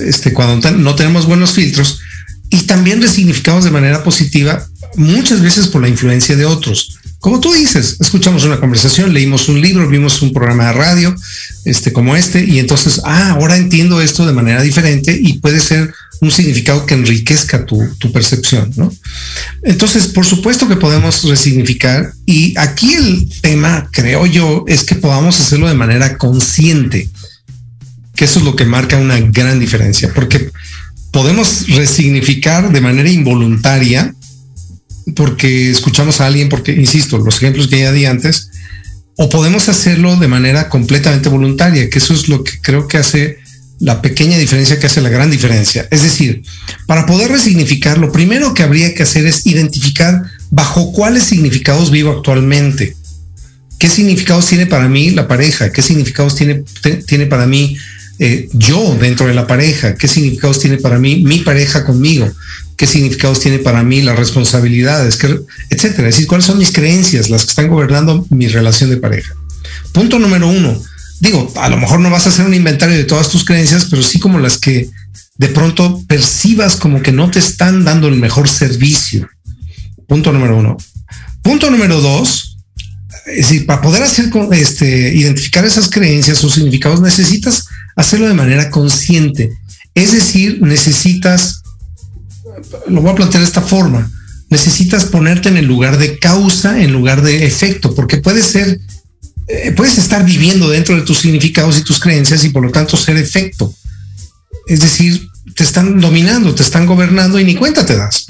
[0.00, 2.00] este, cuando no tenemos buenos filtros
[2.50, 6.98] y también resignificamos de manera positiva muchas veces por la influencia de otros.
[7.20, 11.16] Como tú dices, escuchamos una conversación, leímos un libro, vimos un programa de radio,
[11.64, 15.92] este como este, y entonces, ah, ahora entiendo esto de manera diferente y puede ser
[16.20, 18.92] un significado que enriquezca tu, tu, percepción, ¿no?
[19.62, 25.40] Entonces, por supuesto que podemos resignificar y aquí el tema, creo yo, es que podamos
[25.40, 27.08] hacerlo de manera consciente,
[28.14, 30.50] que eso es lo que marca una gran diferencia, porque
[31.12, 34.14] podemos resignificar de manera involuntaria
[35.14, 38.50] porque escuchamos a alguien, porque, insisto, los ejemplos que ya di antes,
[39.16, 43.38] o podemos hacerlo de manera completamente voluntaria, que eso es lo que creo que hace
[43.80, 45.86] la pequeña diferencia que hace la gran diferencia.
[45.90, 46.42] Es decir,
[46.86, 52.12] para poder resignificar, lo primero que habría que hacer es identificar bajo cuáles significados vivo
[52.12, 52.96] actualmente.
[53.78, 55.70] ¿Qué significados tiene para mí la pareja?
[55.70, 56.64] ¿Qué significados tiene,
[57.06, 57.76] tiene para mí
[58.18, 59.94] eh, yo dentro de la pareja?
[59.94, 62.28] ¿Qué significados tiene para mí mi pareja conmigo?
[62.78, 65.16] ¿Qué significados tiene para mí las responsabilidades?
[65.16, 66.08] ¿Qué, etcétera.
[66.08, 69.34] Es decir, cuáles son mis creencias, las que están gobernando mi relación de pareja.
[69.92, 70.80] Punto número uno
[71.20, 74.02] digo, a lo mejor no vas a hacer un inventario de todas tus creencias, pero
[74.02, 74.88] sí como las que
[75.36, 79.28] de pronto percibas como que no te están dando el mejor servicio.
[80.06, 80.76] Punto número uno.
[81.42, 82.56] Punto número dos,
[83.26, 87.66] es decir, para poder hacer este, identificar esas creencias o significados, necesitas
[87.96, 89.50] hacerlo de manera consciente.
[89.94, 91.62] Es decir, necesitas,
[92.88, 94.10] lo voy a plantear de esta forma,
[94.50, 98.80] necesitas ponerte en el lugar de causa en lugar de efecto, porque puede ser
[99.48, 102.96] eh, puedes estar viviendo dentro de tus significados y tus creencias y por lo tanto
[102.98, 103.74] ser efecto.
[104.66, 108.26] Es decir, te están dominando, te están gobernando y ni cuenta te das.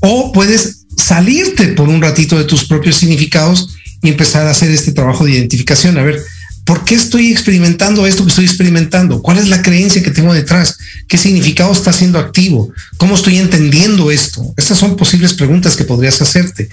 [0.00, 3.70] O puedes salirte por un ratito de tus propios significados
[4.02, 5.96] y empezar a hacer este trabajo de identificación.
[5.96, 6.22] A ver,
[6.64, 9.20] ¿por qué estoy experimentando esto que estoy experimentando?
[9.22, 10.78] ¿Cuál es la creencia que tengo detrás?
[11.08, 12.72] ¿Qué significado está siendo activo?
[12.96, 14.54] ¿Cómo estoy entendiendo esto?
[14.56, 16.68] Estas son posibles preguntas que podrías hacerte.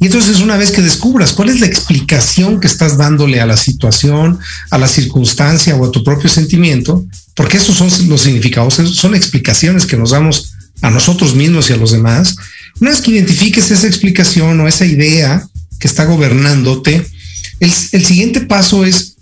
[0.00, 3.56] Y entonces una vez que descubras cuál es la explicación que estás dándole a la
[3.56, 4.38] situación,
[4.70, 9.86] a la circunstancia o a tu propio sentimiento, porque esos son los significados, son explicaciones
[9.86, 12.34] que nos damos a nosotros mismos y a los demás,
[12.80, 15.46] una vez que identifiques esa explicación o esa idea
[15.78, 17.06] que está gobernándote,
[17.60, 19.13] el, el siguiente paso es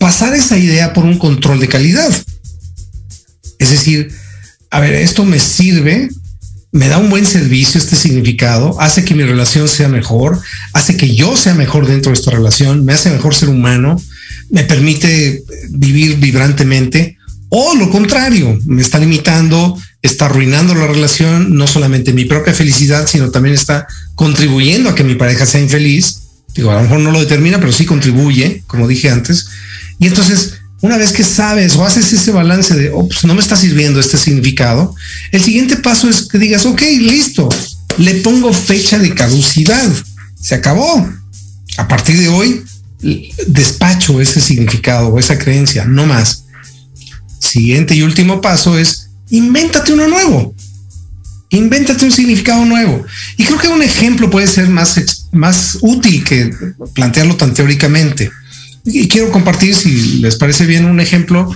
[0.00, 2.10] pasar esa idea por un control de calidad.
[3.60, 4.10] Es decir,
[4.70, 6.08] a ver, esto me sirve
[6.72, 10.40] me da un buen servicio este significado, hace que mi relación sea mejor,
[10.72, 14.00] hace que yo sea mejor dentro de esta relación, me hace mejor ser humano,
[14.50, 17.16] me permite vivir vibrantemente,
[17.48, 23.08] o lo contrario, me está limitando, está arruinando la relación, no solamente mi propia felicidad,
[23.08, 26.20] sino también está contribuyendo a que mi pareja sea infeliz.
[26.54, 29.48] Digo, a lo mejor no lo determina, pero sí contribuye, como dije antes.
[30.00, 33.40] Y entonces una vez que sabes o haces ese balance de, oh, pues no me
[33.40, 34.94] está sirviendo este significado,
[35.30, 37.48] el siguiente paso es que digas, ok, listo,
[37.98, 39.92] le pongo fecha de caducidad,
[40.40, 41.08] se acabó.
[41.76, 42.64] A partir de hoy,
[43.46, 46.44] despacho ese significado o esa creencia, no más.
[47.38, 50.54] Siguiente y último paso es, invéntate uno nuevo.
[51.50, 53.04] Invéntate un significado nuevo.
[53.36, 56.50] Y creo que un ejemplo puede ser más, más útil que
[56.94, 58.30] plantearlo tan teóricamente
[58.84, 61.50] y quiero compartir, si les parece bien, un ejemplo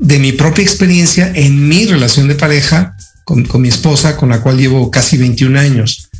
[0.00, 4.40] de mi propia experiencia en mi relación de pareja con, con mi esposa, con la
[4.40, 6.10] cual llevo casi 21 años.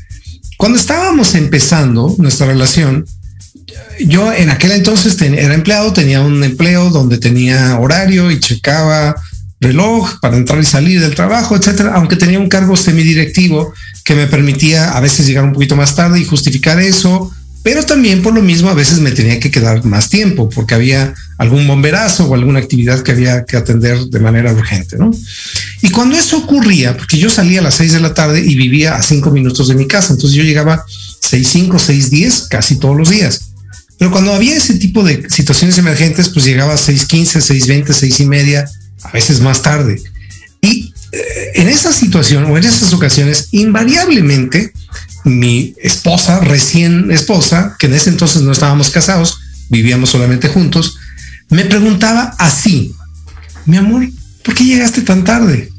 [0.57, 3.07] Cuando estábamos empezando nuestra relación,
[4.07, 9.15] yo en aquel entonces era empleado, tenía un empleo donde tenía horario y checaba
[9.61, 13.73] reloj para entrar y salir del trabajo, etcétera, aunque tenía un cargo semidirectivo
[14.05, 17.31] que me permitía a veces llegar un poquito más tarde y justificar eso,
[17.63, 21.15] pero también por lo mismo a veces me tenía que quedar más tiempo porque había
[21.39, 25.11] algún bomberazo o alguna actividad que había que atender de manera urgente, ¿no?
[25.83, 28.97] Y cuando eso ocurría, porque yo salía a las seis de la tarde y vivía
[28.97, 30.85] a cinco minutos de mi casa, entonces yo llegaba
[31.21, 33.51] seis cinco, seis diez casi todos los días.
[34.01, 37.37] Pero cuando había ese tipo de situaciones emergentes, pues llegaba a 6.15,
[37.85, 38.65] 6.20, seis y media,
[39.03, 40.01] a veces más tarde.
[40.63, 44.73] Y eh, en esa situación o en esas ocasiones, invariablemente,
[45.25, 50.97] mi esposa, recién esposa, que en ese entonces no estábamos casados, vivíamos solamente juntos,
[51.49, 52.95] me preguntaba así,
[53.67, 54.09] mi amor,
[54.45, 55.71] ¿por qué llegaste tan tarde?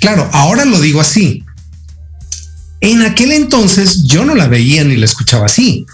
[0.00, 1.44] Claro, ahora lo digo así.
[2.80, 5.86] En aquel entonces yo no la veía ni la escuchaba así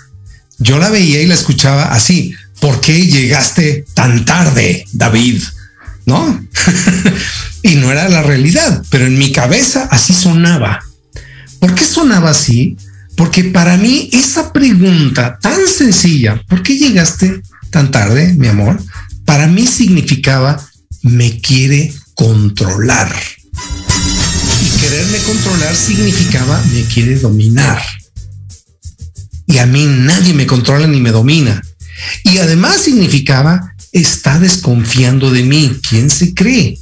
[0.59, 2.35] yo la veía y la escuchaba así.
[2.61, 5.43] ¿Por qué llegaste tan tarde, David?
[6.05, 6.45] ¿No?
[7.63, 10.81] y no era la realidad, pero en mi cabeza así sonaba.
[11.61, 12.77] ¿Por qué sonaba así?
[13.17, 18.81] Porque para mí esa pregunta tan sencilla, ¿por qué llegaste tan tarde, mi amor?
[19.25, 20.65] Para mí significaba,
[21.03, 23.13] me quiere controlar.
[24.65, 27.79] Y quererme controlar significaba, me quiere dominar
[29.49, 31.63] y a mí nadie me controla ni me domina.
[32.23, 35.73] Y además significaba, está desconfiando de mí.
[35.89, 36.79] ¿Quién se cree?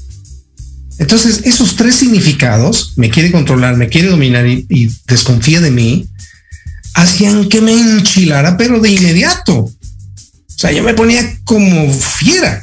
[0.98, 6.08] Entonces, esos tres significados, me quiere controlar, me quiere dominar y, desconfía de mí,
[6.94, 9.56] hacían que me enchilara, pero de inmediato.
[9.56, 9.72] O
[10.58, 12.62] sea, yo me ponía como fiera.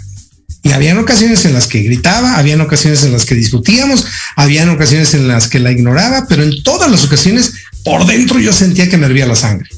[0.64, 4.06] Y habían ocasiones en las que gritaba, habían ocasiones en las que discutíamos,
[4.36, 7.54] habían ocasiones en las que la ignoraba, pero en todas las ocasiones
[7.84, 9.70] por dentro yo sentía que me hervía la sangre.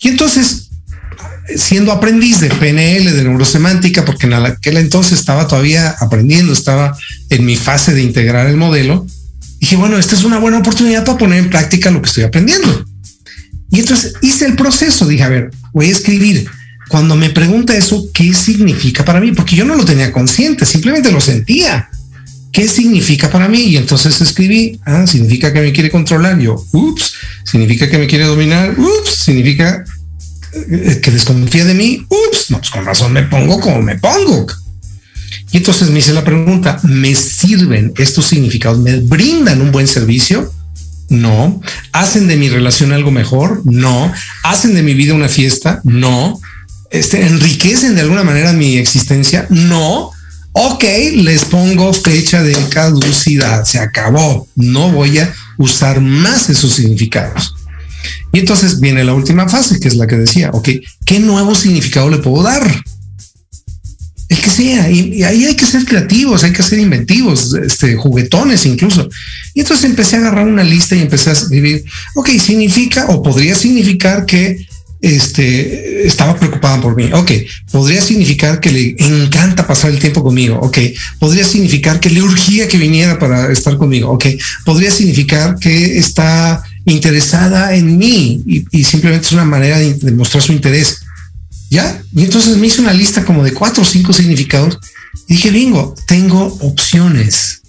[0.00, 0.68] Y entonces,
[1.56, 6.96] siendo aprendiz de PNL, de neurosemántica, porque en aquel entonces estaba todavía aprendiendo, estaba
[7.30, 9.06] en mi fase de integrar el modelo,
[9.60, 12.84] dije, bueno, esta es una buena oportunidad para poner en práctica lo que estoy aprendiendo.
[13.70, 16.48] Y entonces hice el proceso, dije, a ver, voy a escribir.
[16.88, 19.30] Cuando me pregunta eso, ¿qué significa para mí?
[19.30, 21.88] Porque yo no lo tenía consciente, simplemente lo sentía.
[22.52, 23.60] ¿Qué significa para mí?
[23.60, 26.40] Y entonces escribí, ah, significa que me quiere controlar.
[26.40, 27.14] Yo, ups,
[27.44, 28.74] significa que me quiere dominar.
[28.76, 29.84] Ups, significa
[30.52, 32.04] eh, que desconfía de mí.
[32.08, 34.46] Ups, no, pues con razón me pongo como me pongo.
[35.52, 38.78] Y entonces me hice la pregunta, ¿me sirven estos significados?
[38.78, 40.52] ¿Me brindan un buen servicio?
[41.08, 41.60] No.
[41.92, 43.62] ¿Hacen de mi relación algo mejor?
[43.64, 44.12] No.
[44.44, 45.80] ¿Hacen de mi vida una fiesta?
[45.84, 46.40] No.
[46.90, 49.46] Este, ¿Enriquecen de alguna manera mi existencia?
[49.50, 50.12] No
[50.52, 50.82] Ok,
[51.14, 57.54] les pongo fecha de caducidad, se acabó, no voy a usar más esos significados.
[58.32, 60.68] Y entonces viene la última fase, que es la que decía, ok,
[61.04, 62.62] ¿qué nuevo significado le puedo dar?
[64.30, 68.64] El que sea, y, ahí hay que ser creativos, hay que ser inventivos, este, juguetones
[68.64, 69.08] incluso.
[69.54, 73.56] Y entonces empecé a agarrar una lista y empecé a escribir, ok, significa o podría
[73.56, 74.66] significar que
[75.00, 77.10] este, estaba preocupada por mí.
[77.12, 77.32] Ok,
[77.72, 80.58] podría significar que le encanta pasar el tiempo conmigo.
[80.60, 80.78] Ok,
[81.18, 84.10] podría significar que le urgía que viniera para estar conmigo.
[84.10, 84.26] Ok,
[84.64, 90.52] podría significar que está interesada en mí y, simplemente es una manera de, mostrar su
[90.52, 91.02] interés.
[91.70, 94.78] Ya, y entonces me hice una lista como de cuatro o cinco significados
[95.28, 97.62] y dije, bingo, tengo opciones.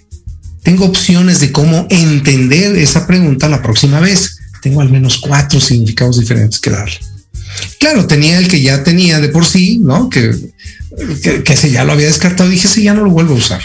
[0.64, 4.38] Tengo opciones de cómo entender esa pregunta la próxima vez.
[4.62, 7.00] Tengo al menos cuatro significados diferentes que darle.
[7.80, 10.10] Claro, tenía el que ya tenía de por sí, ¿no?
[10.10, 10.36] Que,
[11.44, 12.50] que, ese ya lo había descartado.
[12.50, 13.62] Dije, ese ya no lo vuelvo a usar.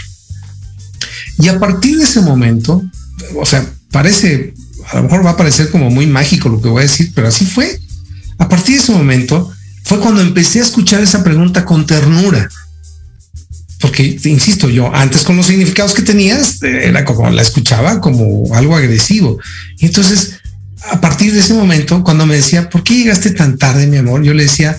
[1.39, 2.83] Y a partir de ese momento,
[3.35, 4.53] o sea, parece,
[4.91, 7.27] a lo mejor va a parecer como muy mágico lo que voy a decir, pero
[7.27, 7.79] así fue.
[8.39, 9.51] A partir de ese momento
[9.87, 12.49] fue cuando empecé a escuchar esa pregunta con ternura.
[13.79, 18.75] Porque, insisto, yo antes con los significados que tenías, era como la escuchaba como algo
[18.75, 19.39] agresivo.
[19.77, 20.39] Y entonces
[20.91, 24.23] a partir de ese momento, cuando me decía, ¿por qué llegaste tan tarde, mi amor?
[24.23, 24.77] Yo le decía,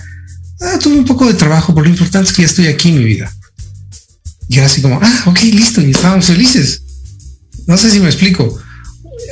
[0.61, 3.03] ah, tuve un poco de trabajo, pero lo importante es que ya estoy aquí, mi
[3.03, 3.31] vida.
[4.47, 6.81] Y era así como, ah, ok, listo, y estábamos felices.
[7.67, 8.59] No sé si me explico.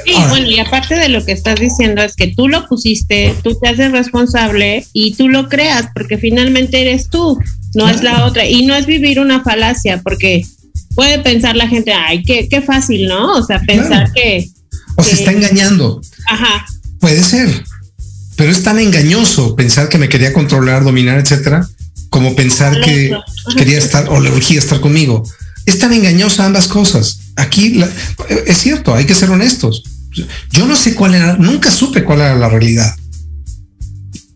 [0.07, 3.57] Sí, bueno, y aparte de lo que estás diciendo es que tú lo pusiste, tú
[3.59, 7.37] te haces responsable y tú lo creas, porque finalmente eres tú,
[7.75, 8.45] no es la otra.
[8.45, 10.45] Y no es vivir una falacia, porque
[10.95, 13.33] puede pensar la gente, ay, qué, qué fácil, ¿no?
[13.33, 14.47] O sea, pensar que...
[14.95, 15.99] O se está engañando.
[16.29, 16.65] Ajá.
[17.01, 17.49] Puede ser,
[18.37, 21.67] pero es tan engañoso pensar que me quería controlar, dominar, etcétera,
[22.09, 23.11] como pensar que
[23.57, 25.23] quería estar o le urgía estar conmigo.
[25.65, 27.19] Es tan engañosa ambas cosas.
[27.35, 27.83] Aquí
[28.45, 29.83] es cierto, hay que ser honestos.
[30.51, 32.95] Yo no sé cuál era, nunca supe cuál era la realidad.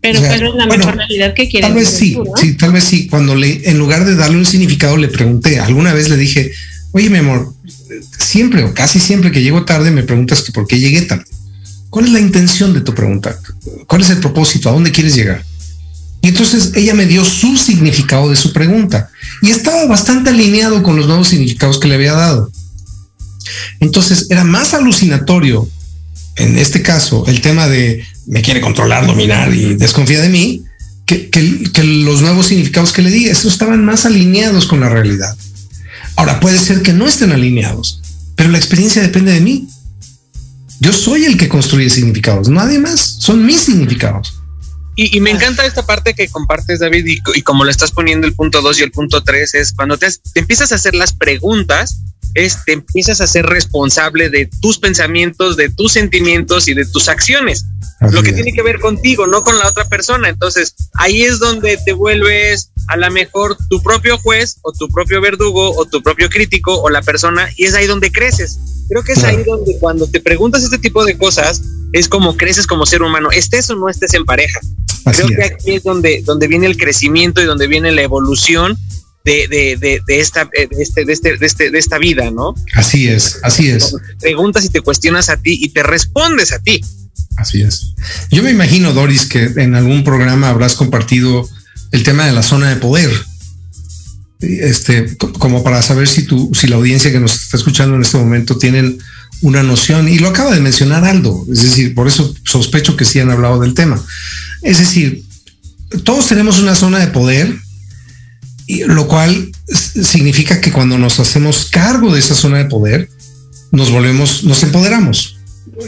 [0.01, 1.69] Pero, es la mejor realidad que quieres.
[1.69, 3.07] Tal vez sí, sí, tal vez sí.
[3.07, 6.51] Cuando le, en lugar de darle un significado, le pregunté, alguna vez le dije,
[6.91, 7.53] oye, mi amor,
[8.19, 11.25] siempre o casi siempre que llego tarde me preguntas que por qué llegué tarde.
[11.91, 13.37] ¿Cuál es la intención de tu pregunta?
[13.85, 14.69] ¿Cuál es el propósito?
[14.69, 15.43] ¿A dónde quieres llegar?
[16.21, 19.09] Y entonces ella me dio su significado de su pregunta
[19.41, 22.51] y estaba bastante alineado con los nuevos significados que le había dado.
[23.79, 25.67] Entonces era más alucinatorio,
[26.37, 30.63] en este caso, el tema de me quiere controlar, dominar y desconfía de mí,
[31.05, 35.35] que, que los nuevos significados que le di, esos estaban más alineados con la realidad.
[36.15, 38.01] Ahora puede ser que no estén alineados,
[38.35, 39.67] pero la experiencia depende de mí.
[40.79, 44.40] Yo soy el que construye significados, nadie más, son mis significados.
[44.95, 48.61] Y, me encanta esta parte que compartes, David, y, como lo estás poniendo el punto
[48.61, 52.01] 2 y el punto 3, es cuando te, empiezas a hacer las preguntas,
[52.33, 57.09] es, te empiezas a ser responsable de tus pensamientos, de tus sentimientos y de tus
[57.09, 57.65] acciones.
[58.11, 60.29] lo que tiene que ver contigo, no con la otra persona.
[60.29, 65.21] Entonces, ahí es donde te vuelves a lo mejor tu propio juez o tu propio
[65.21, 68.59] verdugo o tu propio crítico o la persona y es ahí donde creces.
[68.89, 71.61] Creo que es ahí donde cuando te preguntas este tipo de cosas
[71.93, 74.59] es como creces como ser humano, estés o no estés en pareja.
[75.05, 78.77] Creo que aquí es donde, donde viene el crecimiento y donde viene la evolución
[79.23, 82.53] de, de, de, de esta, de, este, de, este, de, este, de esta vida, ¿no?
[82.75, 83.95] Así es, así es.
[84.19, 86.81] Preguntas y te cuestionas a ti y te respondes a ti.
[87.37, 87.93] Así es.
[88.31, 91.47] Yo me imagino, Doris, que en algún programa habrás compartido
[91.91, 93.11] el tema de la zona de poder.
[94.39, 98.17] Este, como para saber si tú, si la audiencia que nos está escuchando en este
[98.17, 98.97] momento tienen
[99.41, 103.19] una noción, y lo acaba de mencionar Aldo, es decir, por eso sospecho que sí
[103.19, 104.03] han hablado del tema.
[104.61, 105.23] Es decir,
[106.03, 107.55] todos tenemos una zona de poder,
[108.67, 113.09] y lo cual significa que cuando nos hacemos cargo de esa zona de poder,
[113.71, 115.37] nos volvemos, nos empoderamos.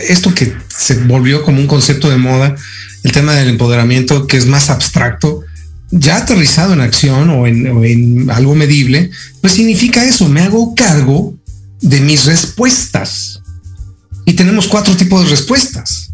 [0.08, 2.56] Esto que se volvió como un concepto de moda,
[3.04, 5.43] el tema del empoderamiento, que es más abstracto,
[5.96, 11.36] ya aterrizado en acción o en, algo medible, pues significa eso, me hago cargo
[11.82, 13.41] de mis respuestas.
[14.26, 16.12] Y tenemos cuatro tipos de respuestas,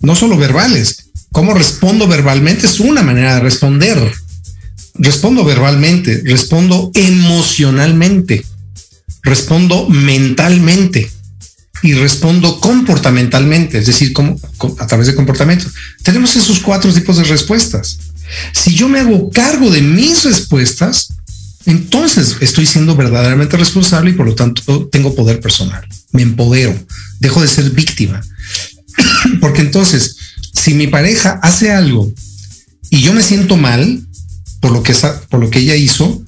[0.00, 1.10] no solo verbales.
[1.30, 2.66] ¿Cómo respondo verbalmente?
[2.66, 4.12] Es una manera de responder.
[4.94, 8.44] Respondo verbalmente, respondo emocionalmente,
[9.22, 11.08] respondo mentalmente
[11.82, 14.38] y respondo comportamentalmente, es decir, como,
[14.78, 15.66] a través de comportamiento.
[16.02, 18.09] Tenemos esos cuatro tipos de respuestas.
[18.52, 21.08] Si yo me hago cargo de mis respuestas,
[21.66, 25.86] entonces estoy siendo verdaderamente responsable y por lo tanto tengo poder personal.
[26.12, 26.74] Me empodero,
[27.18, 28.20] dejo de ser víctima.
[29.40, 30.16] Porque entonces,
[30.54, 32.12] si mi pareja hace algo
[32.88, 34.02] y yo me siento mal
[34.60, 34.94] por lo que,
[35.28, 36.22] por lo que ella hizo,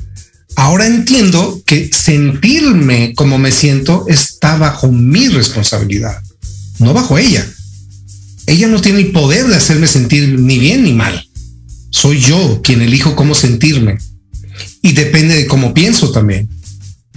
[0.56, 6.22] ahora entiendo que sentirme como me siento está bajo mi responsabilidad,
[6.78, 7.46] no bajo ella.
[8.46, 11.26] Ella no tiene el poder de hacerme sentir ni bien ni mal
[11.92, 13.98] soy yo quien elijo cómo sentirme.
[14.80, 16.48] Y depende de cómo pienso también.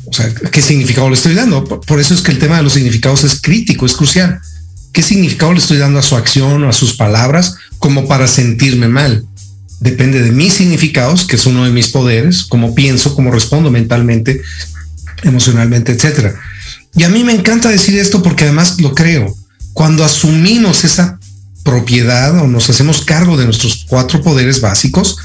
[0.05, 1.63] O sea, ¿qué significado le estoy dando?
[1.63, 4.39] Por eso es que el tema de los significados es crítico, es crucial.
[4.91, 8.87] ¿Qué significado le estoy dando a su acción o a sus palabras como para sentirme
[8.87, 9.25] mal?
[9.79, 14.41] Depende de mis significados, que es uno de mis poderes, cómo pienso, cómo respondo mentalmente,
[15.23, 16.35] emocionalmente, etcétera.
[16.95, 19.35] Y a mí me encanta decir esto porque además lo creo.
[19.73, 21.19] Cuando asumimos esa
[21.65, 25.17] propiedad o nos hacemos cargo de nuestros cuatro poderes básicos,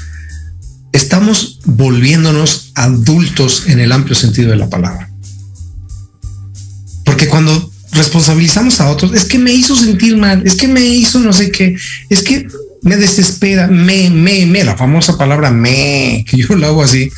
[0.91, 5.09] estamos volviéndonos adultos en el amplio sentido de la palabra.
[7.05, 11.19] Porque cuando responsabilizamos a otros, es que me hizo sentir mal, es que me hizo
[11.19, 11.77] no sé qué,
[12.09, 12.47] es que
[12.81, 17.11] me desespera, me, me, me, la famosa palabra me, que yo lo hago así,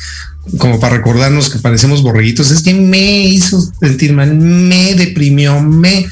[0.58, 6.06] como para recordarnos que parecemos borreguitos, es que me hizo sentir mal, me deprimió, me,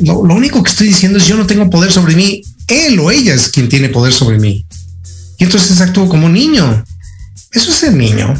[0.00, 3.34] lo, único que estoy diciendo es yo no tengo poder sobre mí, él o ella
[3.34, 4.66] es quien tiene poder sobre mí.
[5.38, 6.84] Y entonces actúo como niño.
[7.52, 8.34] Eso es el niño.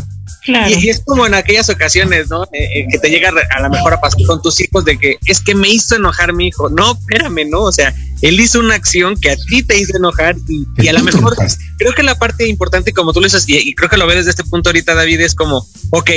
[0.46, 2.44] Y, es como en aquellas ocasiones, ¿no?
[2.44, 5.18] Eh, eh, que te llega a la mejor a pasar con tus hijos de que
[5.26, 6.68] es que me hizo enojar mi hijo.
[6.70, 7.62] No, espérame, ¿no?
[7.62, 7.92] O sea,
[8.22, 11.36] él hizo una acción que a ti te hizo enojar y, a lo mejor
[11.78, 14.30] creo que la parte importante, como tú lo dices, y, creo que lo ves desde
[14.30, 16.10] este punto ahorita, David, es como, ok,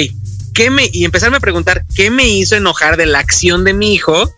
[0.53, 3.93] ¿qué me, y empezarme a preguntar, ¿qué me hizo enojar de la acción de mi
[3.95, 4.29] hijo?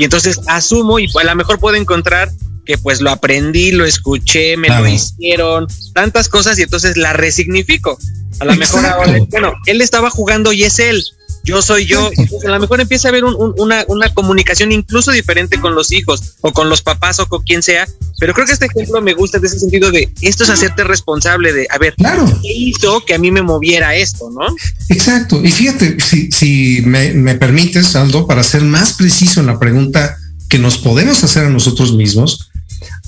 [0.00, 2.30] Y entonces asumo y a lo mejor puedo encontrar
[2.64, 7.98] que pues lo aprendí, lo escuché, me lo hicieron, tantas cosas y entonces la resignifico.
[8.38, 11.04] A lo mejor ahora, bueno, él estaba jugando y es él,
[11.44, 12.10] yo soy yo.
[12.16, 16.34] Entonces a lo mejor empieza a haber una, una comunicación incluso diferente con los hijos
[16.40, 17.88] o con los papás o con quien sea,
[18.18, 21.52] Pero creo que este ejemplo me gusta de ese sentido de esto es hacerte responsable
[21.52, 22.26] de, a ver, claro.
[22.42, 24.54] ¿qué hizo que a mí me moviera esto, no?
[24.88, 25.40] Exacto.
[25.42, 30.16] Y fíjate, si, si me, me permites, Aldo, para ser más preciso en la pregunta
[30.48, 32.50] que nos podemos hacer a nosotros mismos,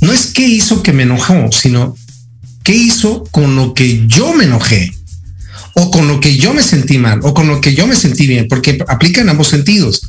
[0.00, 1.96] no es qué hizo que me enojó, sino
[2.62, 4.92] qué hizo con lo que yo me enojé
[5.74, 8.26] o con lo que yo me sentí mal o con lo que yo me sentí
[8.26, 10.02] bien, porque aplica en ambos sentidos,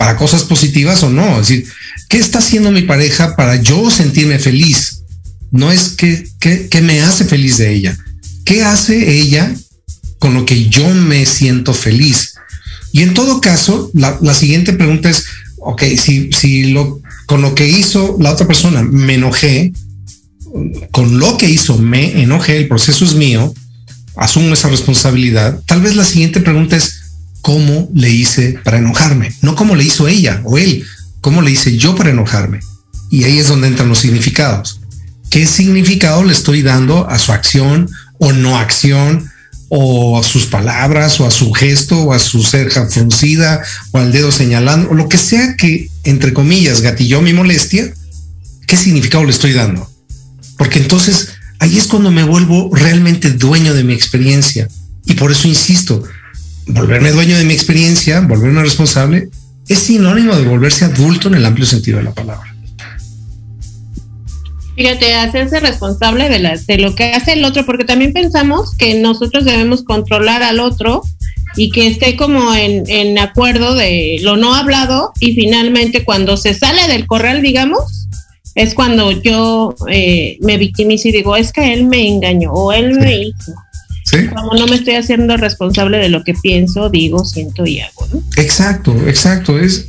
[0.00, 1.40] para cosas positivas o no.
[1.40, 1.68] Es decir,
[2.08, 5.02] ¿qué está haciendo mi pareja para yo sentirme feliz?
[5.50, 7.98] No es que, que, me hace feliz de ella.
[8.46, 9.54] ¿Qué hace ella
[10.18, 12.32] con lo que yo me siento feliz?
[12.92, 15.26] Y en todo caso, la, la siguiente pregunta es,
[15.58, 19.72] ok, si, si lo, con lo que hizo la otra persona me enojé,
[20.92, 23.54] con lo que hizo me enojé, el proceso es mío,
[24.20, 27.00] asumo esa responsabilidad, tal vez la siguiente pregunta es,
[27.40, 29.32] ¿cómo le hice para enojarme?
[29.40, 30.84] No cómo le hizo ella o él,
[31.22, 32.60] ¿cómo le hice yo para enojarme?
[33.10, 34.80] Y ahí es donde entran los significados.
[35.30, 39.28] ¿Qué significado le estoy dando a su acción o no acción?
[39.72, 43.62] o a sus palabras o a su gesto o a su ceja fruncida
[43.92, 47.94] o al dedo señalando o lo que sea que entre comillas gatilló mi molestia,
[48.66, 49.88] ¿qué significado le estoy dando?
[50.58, 51.28] Porque entonces
[51.60, 54.66] ahí es cuando me vuelvo realmente dueño de mi experiencia
[55.06, 56.02] y por eso insisto,
[56.66, 59.28] volverme dueño de mi experiencia, volverme responsable,
[59.68, 62.54] es sinónimo de volverse adulto en el amplio sentido de la palabra.
[64.76, 68.98] Fíjate, hacerse responsable de, la, de lo que hace el otro, porque también pensamos que
[68.98, 71.02] nosotros debemos controlar al otro
[71.56, 76.54] y que esté como en, en acuerdo de lo no hablado y finalmente cuando se
[76.54, 78.08] sale del corral, digamos,
[78.54, 82.98] es cuando yo eh, me victimizo y digo, es que él me engañó o él
[82.98, 83.54] me hizo.
[84.04, 84.26] ¿Sí?
[84.34, 88.22] Como no me estoy haciendo responsable de lo que pienso, digo, siento y hago, ¿no?
[88.36, 89.58] Exacto, exacto.
[89.58, 89.86] Es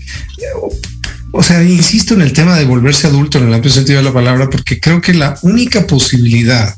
[1.32, 4.14] o sea, insisto en el tema de volverse adulto en el amplio sentido de la
[4.14, 6.76] palabra, porque creo que la única posibilidad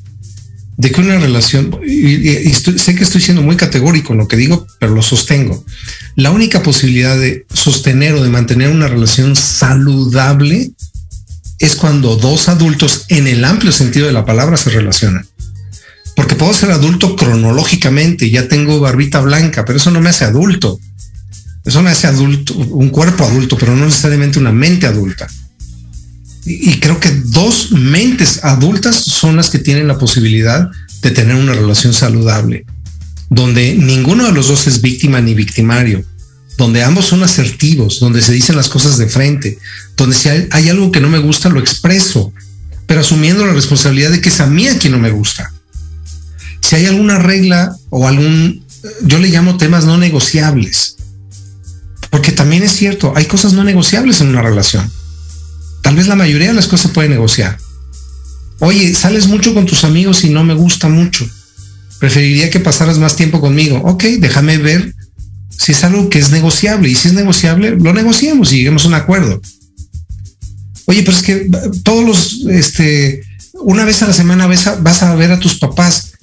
[0.77, 4.67] de que una relación, y, sé que estoy siendo muy categórico en lo que digo,
[4.79, 5.63] pero lo sostengo,
[6.15, 10.71] la única posibilidad de sostener o de mantener una relación saludable
[11.63, 15.25] es cuando dos adultos en el amplio sentido de la palabra se relacionan.
[16.13, 20.77] Porque puedo ser adulto cronológicamente, ya tengo barbita blanca, pero eso no me hace adulto.
[21.63, 25.29] Eso me hace adulto, un cuerpo adulto, pero no necesariamente una mente adulta.
[26.45, 30.69] Y, creo que dos mentes adultas son las que tienen la posibilidad
[31.01, 32.65] de tener una relación saludable,
[33.29, 36.03] donde ninguno de los dos es víctima ni victimario,
[36.57, 39.57] donde ambos son asertivos, donde se dicen las cosas de frente,
[39.97, 42.33] donde si hay, algo que no me gusta, lo expreso,
[42.85, 45.51] pero asumiendo la responsabilidad de que es a mí a quien no me gusta.
[46.61, 48.63] Si hay alguna regla o algún,
[49.01, 50.97] yo le llamo temas no negociables,
[52.09, 54.89] porque también es cierto, hay cosas no negociables en una relación.
[55.81, 57.57] Tal vez la mayoría de las cosas se puede negociar.
[58.59, 61.27] Oye, sales mucho con tus amigos y no me gusta mucho.
[61.99, 63.81] Preferiría que pasaras más tiempo conmigo.
[63.83, 64.93] Ok, déjame ver
[65.57, 66.89] si es algo que es negociable.
[66.89, 69.41] Y si es negociable, lo negociamos y lleguemos a un acuerdo.
[70.85, 71.49] Oye, pero es que
[71.83, 73.21] todos los, este,
[73.53, 76.13] una vez a la semana vas a, ver a tus papás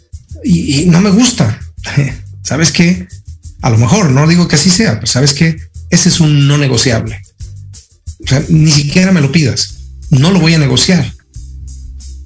[0.44, 1.58] y, y no me gusta.
[2.42, 3.08] ¿Sabes qué?
[3.62, 5.56] A lo mejor, no digo que así sea, pero ¿sabes qué?
[5.90, 7.20] ese es un no negociable.
[8.24, 9.74] O sea, ni siquiera me lo pidas.
[10.10, 11.12] No lo voy a negociar.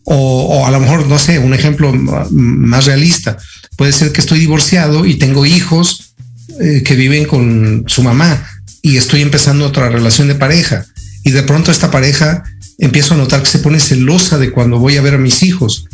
[0.05, 3.39] O, a lo mejor, no sé, un ejemplo más realista.
[3.77, 6.14] Puede ser que estoy divorciado y tengo hijos
[6.61, 8.47] eh, que viven con su mamá
[8.83, 10.87] y estoy empezando otra relación de pareja.
[11.25, 12.45] Y de pronto esta pareja
[12.79, 15.87] empiezo a notar que se pone celosa de cuando voy a ver a mis hijos.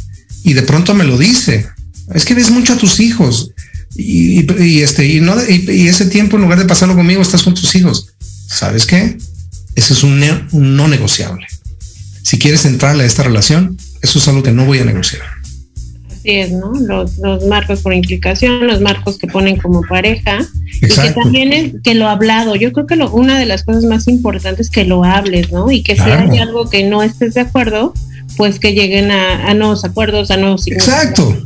[0.42, 1.68] Y de pronto me lo dice.
[2.12, 3.52] Es que ves mucho a tus hijos.
[3.94, 7.74] Y, este, y, no, y, ese tiempo, en lugar de pasarlo conmigo, estás con tus
[7.74, 8.08] hijos.
[8.48, 9.16] ¿Sabes qué?
[9.74, 10.20] Ese es un,
[10.52, 11.46] no negociable.
[12.22, 15.22] Si quieres entrarle a esta relación, eso es algo que no voy a negociar.
[16.20, 16.72] Así es, ¿no?
[16.74, 20.38] Los, marcos por implicación, los marcos que ponen como pareja.
[20.82, 22.56] Y que también es que lo hablado.
[22.56, 25.70] Yo creo que lo, una de las cosas más importantes es que lo hables, ¿no?
[25.70, 27.94] Y que si hay algo que no estés de acuerdo,
[28.36, 31.36] pues que lleguen a, nuevos acuerdos, a nuevos Exacto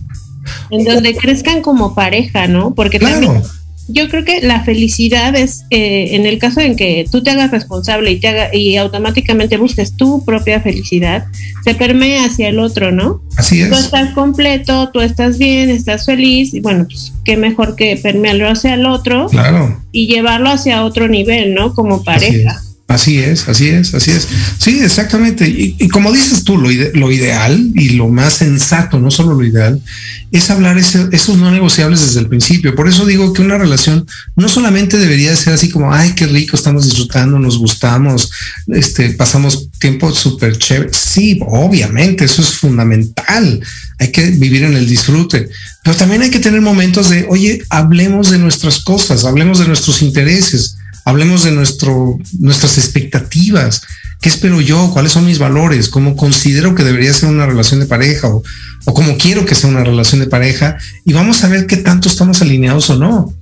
[0.71, 2.75] en donde crezcan como pareja, ¿no?
[2.75, 3.43] Porque también
[3.89, 7.51] yo creo que la felicidad es eh, en el caso en que tú te hagas
[7.51, 11.27] responsable y te haga, y automáticamente busques tu propia felicidad,
[11.65, 13.23] se permea hacia el otro, ¿no?
[13.37, 13.71] Así es.
[13.71, 18.49] Tú estás completo, tú estás bien, estás feliz y bueno, pues qué mejor que permearlo
[18.49, 19.27] hacia el otro.
[19.29, 19.83] Claro.
[19.93, 21.75] Y llevarlo hacia otro nivel, ¿no?
[21.75, 22.61] Como pareja.
[22.95, 24.29] Así es, así es, así es.
[24.59, 25.49] Sí, exactamente.
[25.49, 29.83] Y, como dices tú, lo, ideal y lo más sensato, no solo lo ideal,
[30.31, 32.77] es hablar esos no negociables desde el principio.
[32.77, 36.55] Por eso digo que una relación no solamente debería ser así como, ay, qué rico,
[36.55, 38.31] estamos disfrutando, nos gustamos,
[38.69, 40.91] este, pasamos tiempo súper chévere.
[40.93, 43.61] Sí, obviamente, eso es fundamental.
[43.99, 45.49] Hay que vivir en el disfrute,
[45.83, 50.01] pero también hay que tener momentos de, oye, hablemos de nuestras cosas, hablemos de nuestros
[50.01, 53.83] intereses hablemos de nuestro, nuestras expectativas.
[54.21, 54.91] ¿Qué espero yo?
[54.93, 55.89] ¿Cuáles son mis valores?
[55.89, 58.29] ¿Cómo considero que debería ser una relación de pareja?
[58.29, 58.43] O,
[58.87, 60.79] o cómo quiero que sea una relación de pareja?
[61.05, 63.35] Y vamos a ver qué tanto estamos alineados o no.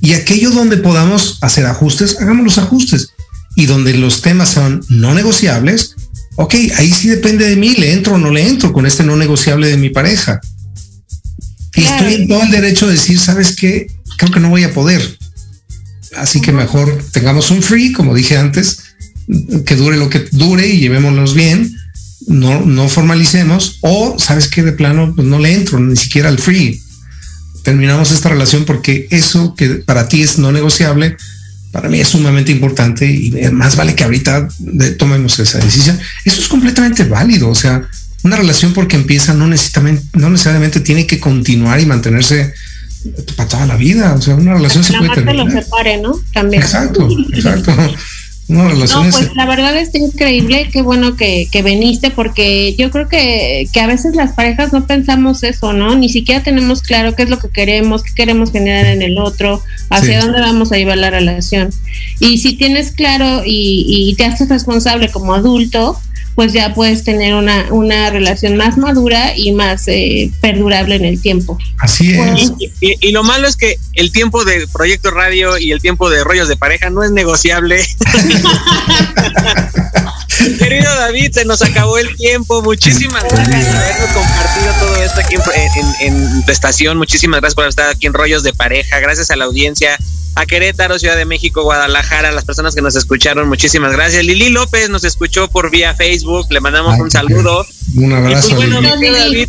[0.00, 3.10] Y aquello donde podamos hacer ajustes, hagamos los ajustes.
[3.56, 5.94] Y donde los temas son no negociables,
[6.36, 9.16] ok, ahí sí depende de mí, le entro o no le entro con este no
[9.16, 10.40] negociable de mi pareja.
[11.76, 13.86] Y estoy en todo el derecho de decir, ¿sabes qué?
[14.16, 15.18] Creo que no voy a poder.
[16.16, 18.78] Así que mejor tengamos un free, como dije antes,
[19.64, 21.74] que dure lo que dure y llevémonos bien,
[22.26, 26.38] no, no formalicemos, o sabes que de plano pues no le entro ni siquiera al
[26.38, 26.80] free.
[27.62, 31.16] Terminamos esta relación porque eso que para ti es no negociable,
[31.72, 34.48] para mí es sumamente importante y más vale que ahorita
[34.96, 35.98] tomemos esa decisión.
[36.24, 37.48] Eso es completamente válido.
[37.48, 37.88] O sea,
[38.22, 42.54] una relación porque empieza no necesariamente, no necesariamente tiene que continuar y mantenerse
[43.36, 44.14] para toda la vida.
[44.14, 45.46] O sea, una relación se puede terminar.
[45.46, 46.20] lo separe, ¿no?
[46.32, 46.62] También.
[46.62, 47.72] Exacto, exacto.
[48.48, 53.68] no, pues la verdad es increíble, qué bueno que, que, veniste, porque yo creo que,
[53.72, 55.96] que a veces las parejas no pensamos eso, ¿no?
[55.96, 59.62] Ni siquiera tenemos claro qué es lo que queremos, qué queremos generar en el otro,
[59.88, 61.70] hacia dónde vamos a llevar la relación.
[62.20, 65.98] Y si tienes claro y, y te haces responsable como adulto,
[66.34, 71.20] pues ya puedes tener una, una relación más madura y más eh, perdurable en el
[71.20, 71.58] tiempo.
[71.78, 72.52] Así es.
[72.80, 76.48] Y, lo malo es que el tiempo de Proyecto Radio y el tiempo de rollos
[76.48, 77.80] de pareja no es negociable.
[80.58, 82.60] Querido David, se nos acabó el tiempo.
[82.62, 86.98] Muchísimas gracias por habernos compartido todo esto aquí en, en, tu estación.
[86.98, 88.98] Muchísimas gracias por estar aquí en Rollos de Pareja.
[88.98, 89.96] Gracias a la audiencia
[90.34, 94.24] a Querétaro, Ciudad de México, Guadalajara, las personas que nos escucharon, muchísimas gracias.
[94.24, 97.66] Lili López nos escuchó por vía Facebook, le mandamos un saludo.
[97.96, 98.56] Un abrazo.
[98.56, 99.48] Pues, David,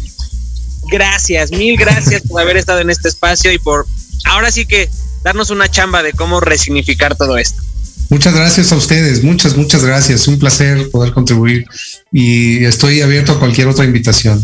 [0.88, 3.88] gracias, mil gracias por haber estado en este espacio y por
[4.26, 4.90] ahora sí que
[5.24, 7.62] darnos una chamba de cómo resignificar todo esto.
[8.10, 10.28] Muchas gracias a ustedes, muchas, muchas gracias.
[10.28, 11.66] Un placer poder contribuir
[12.12, 14.44] y estoy abierto a cualquier otra invitación.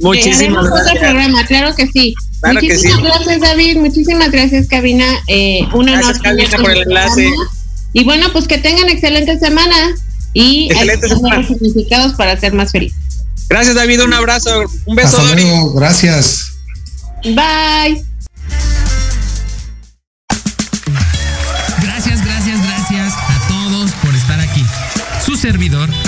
[0.00, 0.98] Muchísimas gracias.
[0.98, 2.14] programa, claro que sí.
[2.44, 3.78] muchísimas gracias, David.
[3.78, 5.06] Muchísimas gracias, Cabina.
[5.26, 7.30] Eh, una gracias, Cabina, por el enlace.
[7.92, 9.94] Y bueno, pues que tengan excelente semana
[10.34, 11.08] y excelente
[11.46, 12.98] significados para ser más felices.
[13.48, 14.02] Gracias, David.
[14.02, 14.64] Un abrazo.
[14.84, 15.18] Un beso.
[15.18, 15.72] Hasta luego.
[15.74, 16.52] Gracias.
[17.24, 18.04] Bye.
[21.82, 24.64] Gracias, gracias, gracias a todos por estar aquí.
[25.24, 26.07] Su servidor, los